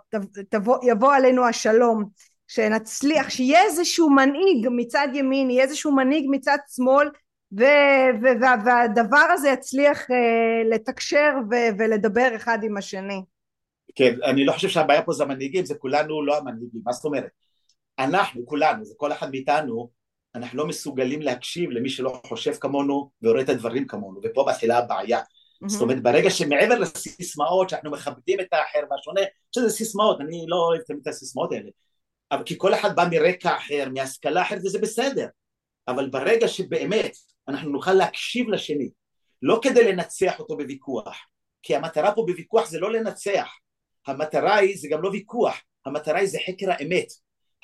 [0.50, 2.04] תבוא, יבוא עלינו השלום
[2.50, 7.10] שנצליח, שיהיה איזשהו מנהיג מצד ימין, יהיה איזשהו מנהיג מצד שמאל
[7.58, 13.22] ו- ו- והדבר הזה יצליח uh, לתקשר ו- ולדבר אחד עם השני.
[13.94, 17.30] כן, אני לא חושב שהבעיה פה זה המנהיגים, זה כולנו לא המנהיגים, מה זאת אומרת?
[17.98, 19.90] אנחנו, כולנו, זה כל אחד מאיתנו,
[20.34, 25.18] אנחנו לא מסוגלים להקשיב למי שלא חושב כמונו ורואה את הדברים כמונו, ופה מתחילה הבעיה.
[25.18, 25.68] Mm-hmm.
[25.68, 29.20] זאת אומרת, ברגע שמעבר לסיסמאות שאנחנו מכבדים את האחר והשונה,
[29.54, 31.70] שזה סיסמאות, אני לא אוהב תמיד את הסיסמאות האלה,
[32.32, 35.26] אבל כי כל אחד בא מרקע אחר, מהשכלה אחרת, וזה בסדר.
[35.88, 37.12] אבל ברגע שבאמת
[37.48, 38.90] אנחנו נוכל להקשיב לשני,
[39.42, 41.18] לא כדי לנצח אותו בוויכוח,
[41.62, 43.48] כי המטרה פה בוויכוח זה לא לנצח,
[44.06, 47.06] המטרה היא, זה גם לא ויכוח, המטרה היא זה חקר האמת.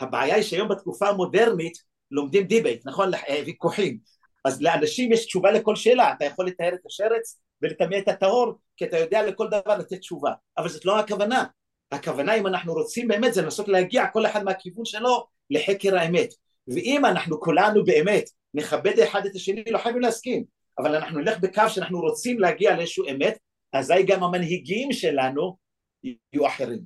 [0.01, 1.79] הבעיה היא שהיום בתקופה המודרנית
[2.11, 3.15] לומדים debate, נכון?
[3.15, 3.99] אה, ויכוחים.
[4.45, 8.85] אז לאנשים יש תשובה לכל שאלה, אתה יכול לטהר את השרץ ולטמא את הטהור, כי
[8.85, 11.45] אתה יודע לכל דבר לתת תשובה, אבל זאת לא הכוונה.
[11.93, 16.29] הכוונה אם אנחנו רוצים באמת זה לנסות להגיע כל אחד מהכיוון שלו לחקר האמת
[16.69, 18.25] ואם אנחנו כולנו באמת
[18.55, 20.45] נכבד אחד את השני לא חייבים להסכים
[20.79, 23.39] אבל אנחנו נלך בקו שאנחנו רוצים להגיע לאיזשהו אמת
[23.73, 25.57] אזי גם המנהיגים שלנו
[26.05, 26.81] יהיו אחרים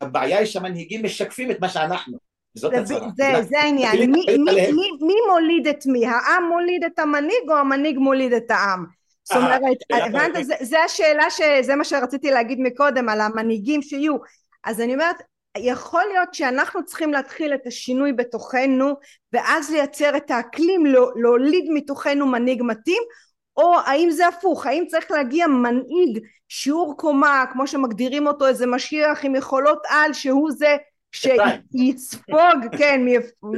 [0.00, 2.18] הבעיה היא שהמנהיגים משקפים את מה שאנחנו
[2.54, 3.08] זאת הצרה.
[3.16, 4.36] זה, זה העניין, מי, מי,
[4.72, 6.06] מי, מי מוליד את מי?
[6.06, 8.86] העם מוליד את המנהיג או המנהיג מוליד את העם?
[9.28, 9.60] זאת אומרת,
[9.90, 14.16] הבנת, זה, זה השאלה שזה מה שרציתי להגיד מקודם על המנהיגים שיהיו,
[14.64, 15.16] אז אני אומרת
[15.56, 18.94] יכול להיות שאנחנו צריכים להתחיל את השינוי בתוכנו
[19.32, 23.02] ואז לייצר את האקלים לא, להוליד מתוכנו מנהיג מתאים
[23.56, 24.66] או האם זה הפוך?
[24.66, 26.18] האם צריך להגיע מנהיג
[26.48, 30.76] שיעור קומה כמו שמגדירים אותו איזה משיח עם יכולות על שהוא זה
[31.12, 33.00] שיספוג כן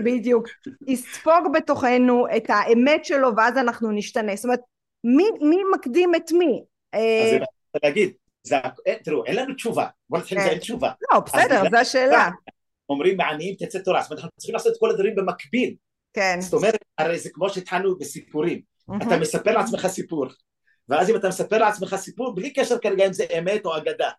[0.05, 0.49] בדיוק
[0.87, 4.37] יספוג בתוכנו את האמת שלו ואז אנחנו נשתנה.
[4.37, 4.61] זאת אומרת
[5.05, 6.63] מי, מי מקדים את מי?
[6.93, 8.57] אז זה מה להגיד, זה,
[9.05, 10.93] תראו, אין לנו תשובה, בוא נתחיל עם זה, אין תשובה.
[11.13, 12.29] לא, בסדר, זו השאלה.
[12.89, 15.75] אומרים מעניים תצא תורה, זאת אומרת אנחנו צריכים לעשות את כל הדברים במקביל.
[16.13, 16.41] כן.
[16.41, 18.61] זאת אומרת, הרי זה כמו שהתחלנו בסיפורים,
[19.03, 20.27] אתה מספר לעצמך סיפור,
[20.89, 24.11] ואז אם אתה מספר לעצמך סיפור, בלי קשר כרגע אם זה אמת או אגדה,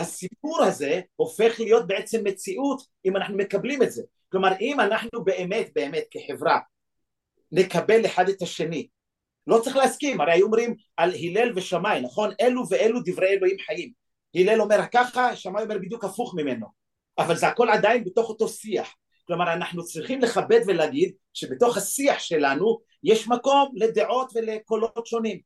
[0.00, 4.02] הסיפור הזה הופך להיות בעצם מציאות אם אנחנו מקבלים את זה.
[4.28, 6.58] כלומר, אם אנחנו באמת, באמת כחברה,
[7.52, 8.88] נקבל אחד את השני,
[9.46, 12.30] לא צריך להסכים, הרי היו אומרים על הלל ושמאי, נכון?
[12.40, 13.92] אלו ואלו דברי אלוהים חיים.
[14.34, 16.66] הלל אומר ככה, שמאי אומר בדיוק הפוך ממנו.
[17.18, 18.94] אבל זה הכל עדיין בתוך אותו שיח.
[19.26, 25.38] כלומר, אנחנו צריכים לכבד ולהגיד שבתוך השיח שלנו יש מקום לדעות ולקולות שונים.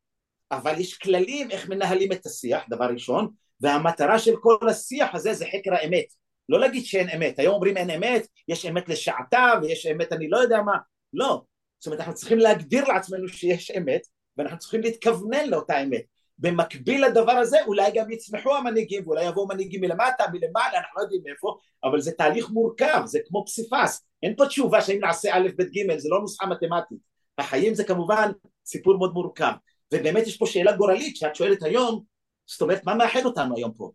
[0.50, 3.28] אבל יש כללים איך מנהלים את השיח, דבר ראשון,
[3.60, 6.04] והמטרה של כל השיח הזה זה חקר האמת.
[6.48, 10.38] לא להגיד שאין אמת, היום אומרים אין אמת, יש אמת לשעתה ויש אמת אני לא
[10.38, 10.76] יודע מה,
[11.12, 11.42] לא,
[11.78, 14.00] זאת אומרת אנחנו צריכים להגדיר לעצמנו שיש אמת
[14.36, 16.02] ואנחנו צריכים להתכוונן לאותה אמת.
[16.38, 21.22] במקביל לדבר הזה אולי גם יצמחו המנהיגים ואולי יבואו מנהיגים מלמטה, מלמעלה, אנחנו לא יודעים
[21.24, 25.62] מאיפה, אבל זה תהליך מורכב, זה כמו פסיפס, אין פה תשובה שאם נעשה א', ב',
[25.62, 26.98] ג', זה לא נוסחה מתמטית,
[27.38, 28.30] החיים זה כמובן
[28.66, 29.52] סיפור מאוד מורכב,
[29.94, 32.02] ובאמת יש פה שאלה גורלית שאת שואלת היום,
[32.46, 33.90] זאת אומרת מה מאחד אותנו היום פה?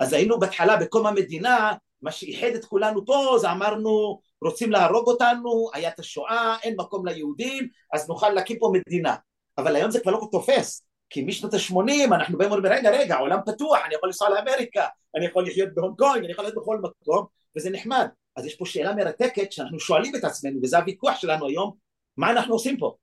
[0.00, 1.72] אז היינו בהתחלה בקום המדינה,
[2.02, 7.06] מה שאיחד את כולנו פה זה אמרנו רוצים להרוג אותנו, היה את השואה, אין מקום
[7.06, 9.16] ליהודים, אז נוכל להקים פה מדינה,
[9.58, 13.38] אבל היום זה כבר לא תופס, כי משנות ה-80 אנחנו באים ואומרים רגע רגע העולם
[13.46, 14.86] פתוח אני יכול לנסוע לאמריקה
[15.16, 17.26] אני יכול לחיות בהונג קונג אני יכול להיות בכל מקום
[17.56, 18.08] וזה נחמד.
[18.36, 21.76] אז יש פה שאלה מרתקת שאנחנו שואלים את עצמנו וזה הוויכוח שלנו היום
[22.16, 22.96] מה אנחנו עושים פה?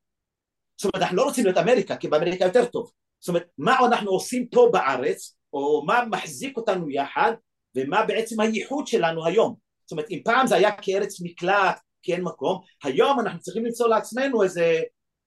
[0.77, 2.91] זאת אומרת אנחנו לא רוצים להיות אמריקה כי באמריקה יותר טוב.
[3.19, 7.31] זאת אומרת מה אנחנו עושים פה בארץ או מה מחזיק אותנו יחד
[7.75, 9.55] ומה בעצם הייחוד שלנו היום
[9.85, 13.87] זאת אומרת אם פעם זה היה כארץ מקלט כי אין מקום היום אנחנו צריכים למצוא
[13.87, 14.81] לעצמנו איזה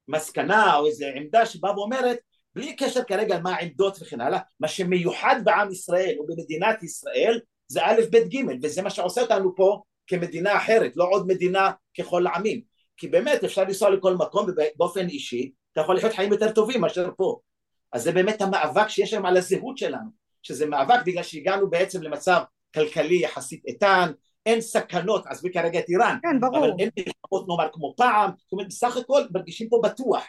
[0.09, 2.19] מסקנה או איזה עמדה שבאה ואומרת
[2.55, 7.81] בלי קשר כרגע מה העמדות וכן הלאה, מה שמיוחד בעם ישראל או במדינת ישראל זה
[7.85, 12.61] א' ב' ג' וזה מה שעושה אותנו פה כמדינה אחרת, לא עוד מדינה ככל העמים.
[12.97, 17.11] כי באמת אפשר לנסוע לכל מקום ובאופן אישי אתה יכול לחיות חיים יותר טובים מאשר
[17.17, 17.39] פה.
[17.93, 20.11] אז זה באמת המאבק שיש היום על הזהות שלנו
[20.43, 22.43] שזה מאבק בגלל שהגענו בעצם למצב
[22.75, 24.13] כלכלי יחסית איתן
[24.49, 26.59] אין סכנות, עזבי כרגע את איראן, כן, ברור.
[26.59, 30.23] אבל אין מלחמות נאמר כמו פעם, זאת אומרת בסך הכל מרגישים פה בטוח.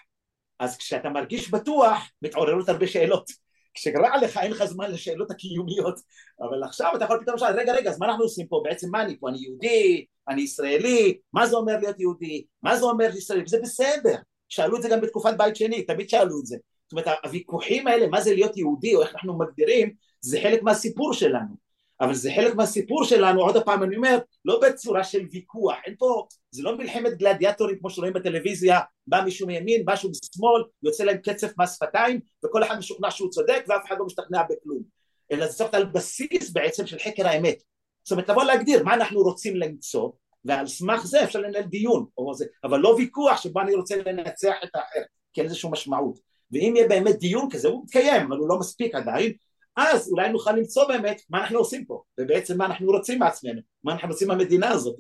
[0.59, 3.29] אז כשאתה מרגיש בטוח, מתעוררות הרבה שאלות.
[3.73, 5.99] כשרע לך אין לך זמן לשאלות הקיומיות,
[6.41, 9.01] אבל עכשיו אתה יכול פתאום לשאול, רגע רגע אז מה אנחנו עושים פה, בעצם מה
[9.01, 13.43] אני פה, אני יהודי, אני ישראלי, מה זה אומר להיות יהודי, מה זה אומר ישראלי,
[13.43, 14.15] וזה בסדר,
[14.49, 18.07] שאלו את זה גם בתקופת בית שני, תמיד שאלו את זה, זאת אומרת הוויכוחים האלה,
[18.07, 21.68] מה זה להיות יהודי או איך אנחנו מגדירים, זה חלק מהסיפור שלנו,
[22.01, 26.27] אבל זה חלק מהסיפור שלנו, עוד פעם אני אומר, לא בצורה של ויכוח, אין פה,
[26.51, 31.51] זה לא מלחמת גלדיאטורים כמו שרואים בטלוויזיה, בא מישהו מימין, משהו משמאל, יוצא להם קצף
[31.57, 34.83] מהשפתיים, וכל אחד משוכנע שהוא צודק ואף אחד לא משתכנע בכלום,
[35.31, 37.63] אלא זה צריך על בסיס בעצם של חקר האמת,
[38.03, 40.09] זאת אומרת לבוא להגדיר מה אנחנו רוצים למצוא,
[40.45, 44.69] ועל סמך זה אפשר לנהל דיון, זה, אבל לא ויכוח שבו אני רוצה לנצח את
[44.75, 45.01] האחר,
[45.33, 46.19] כי אין איזושהי משמעות,
[46.51, 49.33] ואם יהיה באמת דיון כזה, הוא מתקיים, אבל הוא לא מספיק עדיין,
[49.75, 53.91] אז אולי נוכל למצוא באמת מה אנחנו עושים פה, ובעצם מה אנחנו רוצים מעצמנו, מה
[53.91, 54.95] אנחנו רוצים מהמדינה הזאת.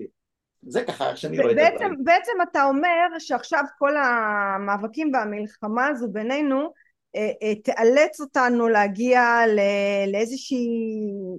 [0.61, 2.03] זה ככה איך שאני רואה את הדברים.
[2.03, 6.73] בעצם אתה אומר שעכשיו כל המאבקים והמלחמה הזו בינינו
[7.15, 9.21] אה, אה, תאלץ אותנו להגיע
[10.07, 10.67] לאיזושהי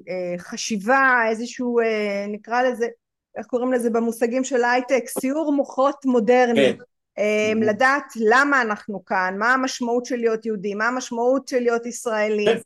[0.09, 1.79] אה, חשיבה, איזשהו
[2.29, 2.87] נקרא לזה,
[3.39, 6.77] איך קוראים לזה במושגים של הייטק, סיור מוחות מודרני.
[6.77, 7.59] כן.
[7.61, 12.59] לדעת למה אנחנו כאן, מה המשמעות של להיות יהודי, מה המשמעות של להיות ישראלי, כן.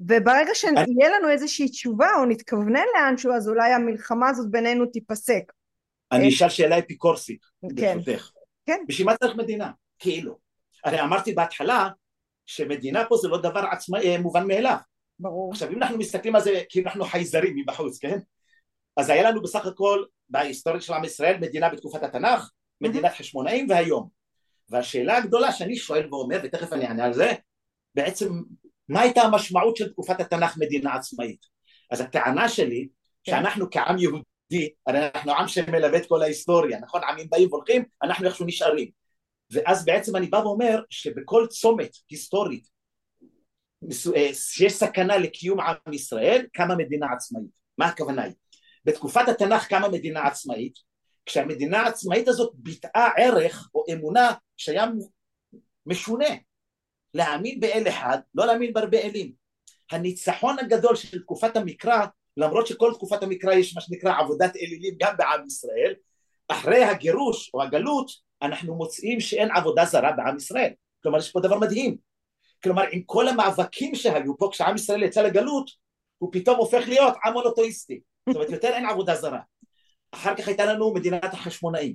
[0.00, 5.52] וברגע שיהיה לנו איזושהי תשובה או נתכוונן לאנשהו אז אולי המלחמה הזאת בינינו תיפסק.
[6.12, 7.40] אני אשאל שאלה אפיקורסית,
[7.76, 7.98] כן.
[7.98, 8.30] ברשותך.
[8.66, 8.84] כן.
[8.88, 9.70] בשביל מה צריך מדינה?
[9.98, 10.38] כאילו.
[10.84, 11.88] הרי אמרתי בהתחלה
[12.46, 14.76] שמדינה פה זה לא דבר עצמא, אה, מובן מאליו.
[15.18, 15.52] ברור.
[15.52, 18.18] עכשיו אם אנחנו מסתכלים על זה כאילו אנחנו חייזרים מבחוץ, כן?
[18.96, 24.08] אז היה לנו בסך הכל בהיסטוריה של עם ישראל מדינה בתקופת התנ"ך, מדינת חשמונאים והיום.
[24.68, 27.32] והשאלה הגדולה שאני שואל ואומר, ותכף אני אענה על זה,
[27.94, 28.28] בעצם
[28.88, 31.40] מה הייתה המשמעות של תקופת התנ"ך מדינה עצמאית?
[31.90, 32.88] אז הטענה שלי
[33.24, 33.32] כן.
[33.32, 37.00] שאנחנו כעם יהודי, הרי אנחנו עם שמלווה את כל ההיסטוריה, נכון?
[37.04, 38.90] עמים באים והולכים, אנחנו איכשהו נשארים.
[39.50, 42.68] ואז בעצם אני בא ואומר שבכל צומת היסטורית
[44.16, 47.50] אה, שיש סכנה לקיום עם ישראל, קמה מדינה עצמאית.
[47.78, 48.34] מה הכוונה היא?
[48.84, 50.74] בתקופת התנ"ך קמה מדינה עצמאית,
[51.26, 54.86] כשהמדינה העצמאית הזאת ביטאה ערך או אמונה שהיה
[55.86, 56.26] משונה,
[57.14, 59.32] להאמין באל אחד, לא להאמין בהרבה אלים.
[59.90, 62.06] הניצחון הגדול של תקופת המקרא,
[62.36, 65.94] למרות שכל תקופת המקרא יש מה שנקרא עבודת אלילים גם בעם ישראל,
[66.48, 68.10] אחרי הגירוש או הגלות
[68.42, 70.72] אנחנו מוצאים שאין עבודה זרה בעם ישראל.
[71.02, 71.96] כלומר יש פה דבר מדהים.
[72.62, 75.70] כלומר עם כל המאבקים שהיו פה כשעם ישראל יצא לגלות,
[76.18, 78.00] הוא פתאום הופך להיות עם מונותואיסטי.
[78.28, 79.40] זאת אומרת יותר אין עבודה זרה.
[80.12, 81.94] אחר כך הייתה לנו מדינת החשמונאים.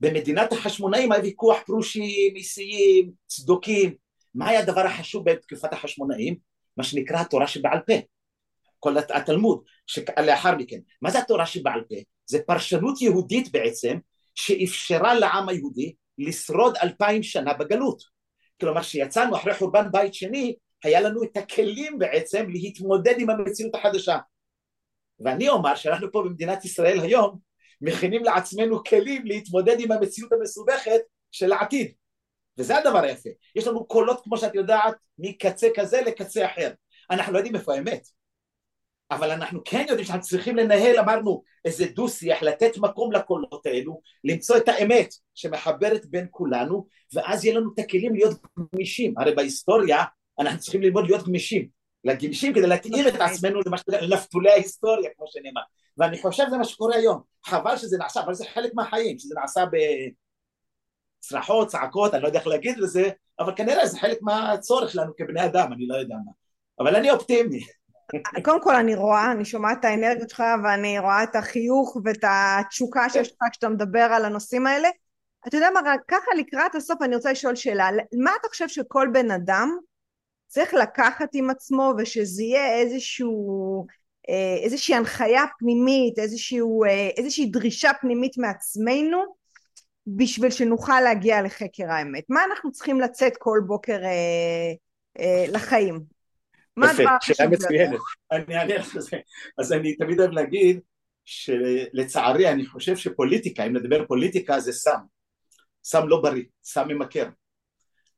[0.00, 3.94] במדינת החשמונאים היה ויכוח פרושים, מיסיים, צדוקים,
[4.34, 6.36] מה היה הדבר החשוב בתקופת החשמונאים?
[6.76, 7.94] מה שנקרא התורה שבעל פה,
[8.78, 10.78] כל התלמוד שלאחר מכן.
[11.02, 11.94] מה זה התורה שבעל פה?
[12.26, 13.98] זה פרשנות יהודית בעצם
[14.34, 18.02] שאפשרה לעם היהודי לשרוד אלפיים שנה בגלות.
[18.60, 20.54] כלומר כשיצאנו אחרי חורבן בית שני
[20.84, 24.18] היה לנו את הכלים בעצם להתמודד עם המציאות החדשה.
[25.20, 27.38] ואני אומר שאנחנו פה במדינת ישראל היום
[27.80, 31.92] מכינים לעצמנו כלים להתמודד עם המציאות המסובכת של העתיד.
[32.58, 33.30] וזה הדבר היפה.
[33.56, 36.72] יש לנו קולות, כמו שאת יודעת, מקצה כזה לקצה אחר.
[37.10, 38.02] אנחנו לא יודעים איפה האמת.
[39.10, 44.56] אבל אנחנו כן יודעים שאנחנו צריכים לנהל, אמרנו, איזה דו-שיח, לתת מקום לקולות האלו, למצוא
[44.56, 48.40] את האמת שמחברת בין כולנו, ואז יהיה לנו את הכלים להיות
[48.72, 49.14] גמישים.
[49.18, 50.04] הרי בהיסטוריה
[50.38, 51.68] אנחנו צריכים ללמוד להיות גמישים,
[52.04, 55.62] לגמישים כדי להתאים את עצמנו לנפתולי ההיסטוריה כמו שנאמר,
[55.98, 59.64] ואני חושב שזה מה שקורה היום, חבל שזה נעשה, אבל זה חלק מהחיים, שזה נעשה
[61.22, 63.10] בצרחות, צעקות, אני לא יודע איך להגיד לזה,
[63.40, 66.32] אבל כנראה זה חלק מהצורך שלנו כבני אדם, אני לא יודע מה,
[66.80, 67.60] אבל אני אופטימי.
[68.44, 73.08] קודם כל אני רואה, אני שומעת את האנרגיות שלך ואני רואה את החיוך ואת התשוקה
[73.08, 74.88] שיש לך כשאתה מדבר על הנושאים האלה.
[75.48, 77.88] אתה יודע מה, רק ככה לקראת הסוף אני רוצה לשאול שאלה,
[78.24, 79.76] מה אתה חושב שכל בן אדם
[80.46, 83.86] צריך לקחת עם עצמו ושזה יהיה איזשהו,
[84.28, 89.41] אה, איזושהי הנחיה פנימית, איזשהו, אה, איזושהי דרישה פנימית מעצמנו
[90.06, 92.24] בשביל שנוכל להגיע לחקר האמת?
[92.28, 94.72] מה אנחנו צריכים לצאת כל בוקר אה,
[95.18, 96.00] אה, לחיים?
[96.78, 98.00] יפה, שאלה מצוינת.
[98.32, 99.16] אני אענה לך על זה.
[99.58, 100.80] אז אני תמיד אוהב להגיד
[101.24, 104.98] שלצערי אני חושב שפוליטיקה, אם נדבר פוליטיקה זה סם.
[105.84, 107.28] סם לא בריא, סם ממכר.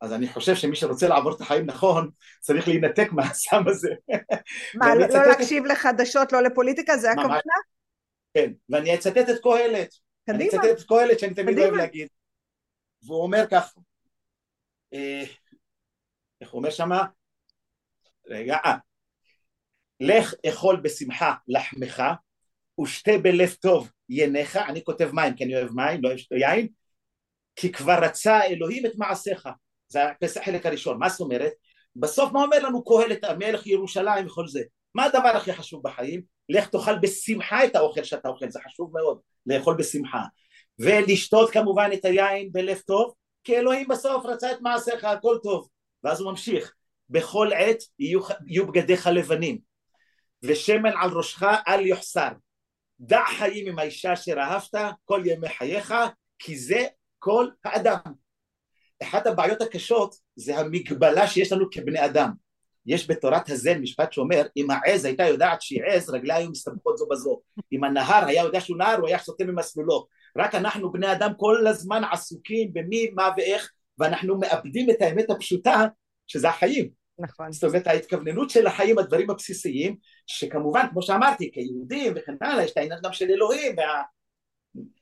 [0.00, 2.10] אז אני חושב שמי שרוצה לעבור את החיים נכון,
[2.40, 3.90] צריך להינתק מהסם הזה.
[4.78, 7.38] מה, לא, לא להקשיב לחדשות, לא לפוליטיקה, זה הכוונה?
[8.34, 10.03] כן, ואני אצטט את קהלת.
[10.26, 10.38] קדימה.
[10.38, 12.08] אני אצטט את קהלת שאני תמיד אוהב להגיד.
[13.02, 13.80] והוא אומר ככה,
[14.92, 15.24] אה,
[16.40, 17.04] איך הוא אומר שמה?
[18.26, 18.76] רגע, אה,
[20.00, 22.02] לך אכול בשמחה לחמך
[22.80, 26.68] ושתה בלב טוב יניך, אני כותב מים כי אני אוהב מים, לא אוהב יין,
[27.56, 29.48] כי כבר רצה אלוהים את מעשיך,
[29.88, 31.52] זה החלק הראשון, מה זאת אומרת?
[31.96, 34.62] בסוף מה אומר לנו קהלת המלך ירושלים וכל זה?
[34.94, 36.33] מה הדבר הכי חשוב בחיים?
[36.48, 40.22] לך תאכל בשמחה את האוכל שאתה אוכל, זה חשוב מאוד, לאכול בשמחה.
[40.78, 43.14] ולשתות כמובן את היין בלב טוב,
[43.44, 45.68] כי אלוהים בסוף רצה את מעשיך, הכל טוב.
[46.04, 46.72] ואז הוא ממשיך,
[47.10, 49.58] בכל עת יהיו, יהיו בגדיך לבנים,
[50.42, 52.28] ושמן על ראשך אל יוחסר.
[53.00, 54.74] דע חיים עם האישה אשר אהבת
[55.04, 55.94] כל ימי חייך,
[56.38, 56.86] כי זה
[57.18, 57.98] כל האדם.
[59.02, 62.43] אחת הבעיות הקשות זה המגבלה שיש לנו כבני אדם.
[62.86, 67.06] יש בתורת הזן משפט שאומר אם העז הייתה יודעת שהיא עז רגליה היו מסתבכות זו
[67.10, 67.40] בזו
[67.72, 70.06] אם הנהר היה יודע שהוא נהר הוא היה סוטה ממסלולו
[70.38, 75.86] רק אנחנו בני אדם כל הזמן עסוקים במי מה ואיך ואנחנו מאבדים את האמת הפשוטה
[76.26, 77.52] שזה החיים נכון.
[77.52, 82.76] זאת אומרת ההתכווננות של החיים הדברים הבסיסיים שכמובן כמו שאמרתי כיהודים וכן הלאה יש את
[82.76, 84.02] העניין גם של אלוהים וה...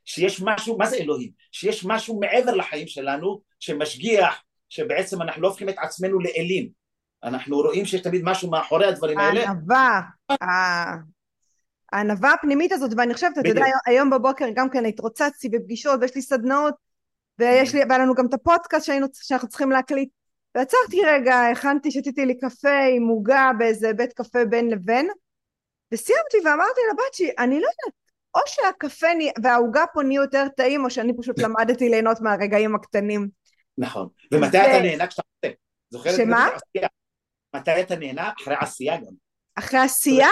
[0.04, 1.30] שיש משהו, מה זה אלוהים?
[1.52, 6.68] שיש משהו מעבר לחיים שלנו שמשגיח, שבעצם אנחנו לא הופכים את עצמנו לאלים,
[7.24, 9.40] אנחנו רואים שיש תמיד משהו מאחורי הדברים האלה.
[9.40, 10.00] הענווה,
[11.92, 16.22] הענווה הפנימית הזאת, ואני חושבת, אתה יודע, היום בבוקר גם כן התרוצצתי בפגישות ויש לי
[16.22, 16.74] סדנאות
[17.38, 20.08] ויש לי, והיה לנו גם את הפודקאסט שהיינו, שאנחנו צריכים להקליט
[20.54, 25.08] ועצרתי רגע, הכנתי, שתיתי לי קפה עם עוגה באיזה בית קפה בין לבין
[25.92, 28.02] וסיימתי ואמרתי לבת שלי, אני לא יודעת
[28.34, 29.06] או שהקפה
[29.42, 33.28] והעוגה פה נהיו יותר טעים, או שאני פשוט למדתי ליהנות מהרגעים הקטנים.
[33.78, 34.08] נכון.
[34.32, 35.54] ומתי אתה נהנה כשאתה עושה?
[35.90, 36.16] זוכרת?
[36.16, 36.48] שמה?
[37.56, 38.30] מתי אתה נהנה?
[38.42, 39.12] אחרי עשייה גם.
[39.54, 40.28] אחרי עשייה?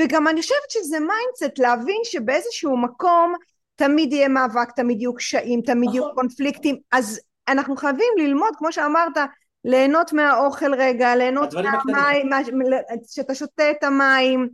[0.00, 3.34] וגם אני חושבת שזה mindset, להבין שבאיזשהו מקום
[3.76, 6.14] תמיד יהיה מאבק, תמיד יהיו קשיים, תמיד יהיו נכון.
[6.14, 9.16] קונפליקטים, אז אנחנו חייבים ללמוד, כמו שאמרת,
[9.64, 12.30] ליהנות מהאוכל רגע, ליהנות מהמים,
[13.08, 14.48] שאתה שותה את המים,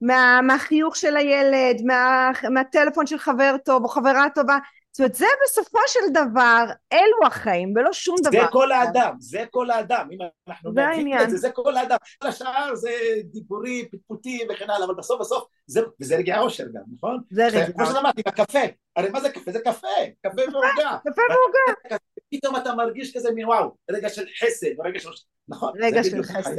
[0.00, 4.58] מה, מהחיוך של הילד, מה, מהטלפון של חבר טוב או חברה טובה,
[4.92, 8.40] זאת אומרת זה בסופו של דבר אלו החיים ולא שום זה דבר.
[8.40, 10.18] זה כל האדם, זה כל האדם, אם
[10.48, 12.90] אנחנו נבין את זה, זה כל האדם, כל השאר זה
[13.24, 17.20] דיבורים, פטפוטים וכן הלאה, אבל בסוף בסוף, זה, וזה רגעי העושר גם, נכון?
[17.30, 17.72] זה רגעי העושר.
[17.72, 18.58] כמו שאמרתי, הקפה,
[18.96, 19.52] הרי מה זה קפה?
[19.52, 19.88] זה קפה,
[20.26, 20.98] קפה ועוגה.
[21.04, 21.98] קפה ועוגה.
[22.30, 25.10] פתאום אתה מרגיש כזה מין וואו, רגע של חסד, רגע של...
[25.48, 25.72] נכון?
[25.80, 26.56] רגע של חסד.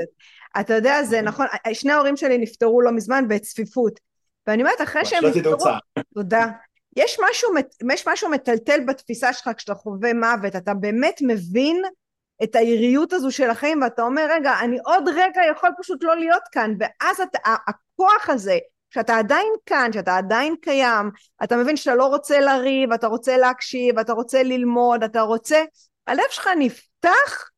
[0.60, 4.00] אתה יודע, זה נכון, שני ההורים שלי נפטרו לא מזמן בצפיפות.
[4.48, 5.58] ואני אומרת, אחרי שהם נפטרו...
[6.14, 6.48] תודה.
[6.96, 7.50] יש משהו,
[7.94, 11.82] יש משהו מטלטל בתפיסה שלך כשאתה חווה מוות, אתה באמת מבין
[12.44, 16.44] את היריות הזו של החיים ואתה אומר רגע אני עוד רגע יכול פשוט לא להיות
[16.52, 18.58] כאן ואז אתה, הכוח הזה
[18.90, 21.12] שאתה עדיין כאן, שאתה עדיין קיים,
[21.44, 25.64] אתה מבין שאתה לא רוצה לריב, אתה רוצה להקשיב, אתה רוצה ללמוד, אתה רוצה,
[26.08, 27.50] הלב שלך נפתח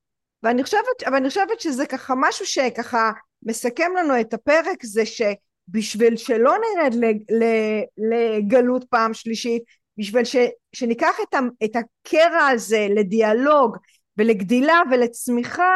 [0.43, 3.11] ואני חושבת, ואני חושבת שזה ככה משהו שככה
[3.43, 5.05] מסכם לנו את הפרק זה
[5.69, 6.93] שבשביל שלא נרד
[7.97, 9.63] לגלות פעם שלישית,
[9.97, 10.35] בשביל ש,
[10.75, 13.77] שניקח את, את הקרע הזה לדיאלוג
[14.17, 15.75] ולגדילה ולצמיחה,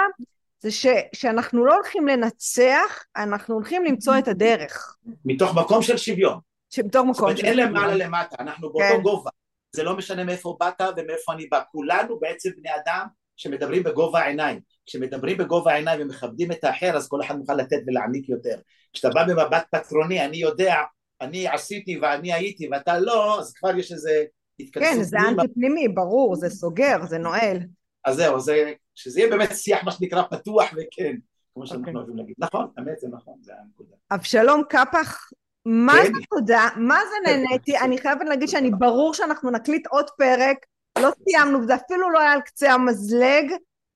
[0.60, 4.98] זה ש, שאנחנו לא הולכים לנצח, אנחנו הולכים למצוא את הדרך.
[5.26, 6.40] מתוך מקום של שוויון.
[6.78, 7.60] מתוך מקום של שוויון.
[7.60, 9.02] אין למעלה למטה, אנחנו באותו כן.
[9.02, 9.30] גובה.
[9.76, 11.62] זה לא משנה מאיפה באת ומאיפה אני בא.
[11.72, 13.08] כולנו בעצם בני אדם
[13.38, 14.60] שמדברים בגובה העיניים.
[14.86, 18.60] כשמדברים בגובה העיניים ומכבדים את האחר, אז כל אחד מוכן לתת ולהעניק יותר.
[18.94, 20.76] כשאתה בא במבט פטרוני, אני יודע,
[21.22, 24.24] אני עשיתי ואני הייתי ואתה לא, אז כבר יש איזה
[24.60, 24.90] התכנסות.
[24.90, 27.58] כן, זה אנטי פנימי, ברור, זה סוגר, זה נועל.
[28.06, 31.16] אז זהו, זה שזה יהיה באמת שיח מה שנקרא פתוח וכן,
[31.54, 31.88] כמו שאנחנו okay.
[31.88, 31.96] אוקיי.
[31.96, 32.36] אוהבים להגיד.
[32.38, 33.96] נכון, האמת זה נכון, זה הנקודה.
[34.12, 35.30] אבשלום קפח,
[35.66, 36.14] מה כן.
[36.14, 40.58] זה תודה, מה זה נהניתי, אני חייבת להגיד שאני ברור שאנחנו נקליט עוד פרק,
[41.02, 43.52] לא סיימנו, זה אפילו לא היה על קצה המזלג,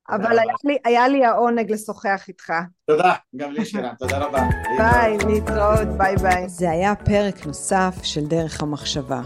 [0.09, 2.53] אבל היה לי, היה לי העונג לשוחח איתך.
[2.87, 4.43] תודה, גם לי שירה, תודה רבה.
[4.77, 6.49] ביי, להתראות, ביי ביי.
[6.49, 9.21] זה היה פרק נוסף של דרך המחשבה.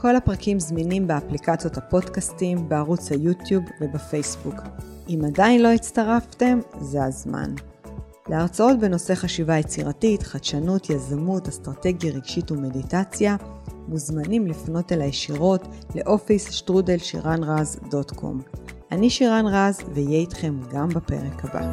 [0.00, 4.54] כל הפרקים זמינים באפליקציות הפודקאסטים, בערוץ היוטיוב ובפייסבוק.
[5.08, 7.54] אם עדיין לא הצטרפתם, זה הזמן.
[8.28, 13.36] להרצאות בנושא חשיבה יצירתית, חדשנות, יזמות, אסטרטגיה רגשית ומדיטציה,
[13.88, 18.42] מוזמנים לפנות אליי ישירות לאופיס שטרודל שירן רז דוט קום.
[18.92, 21.70] אני שירן רז, ואהיה איתכם גם בפרק הבא.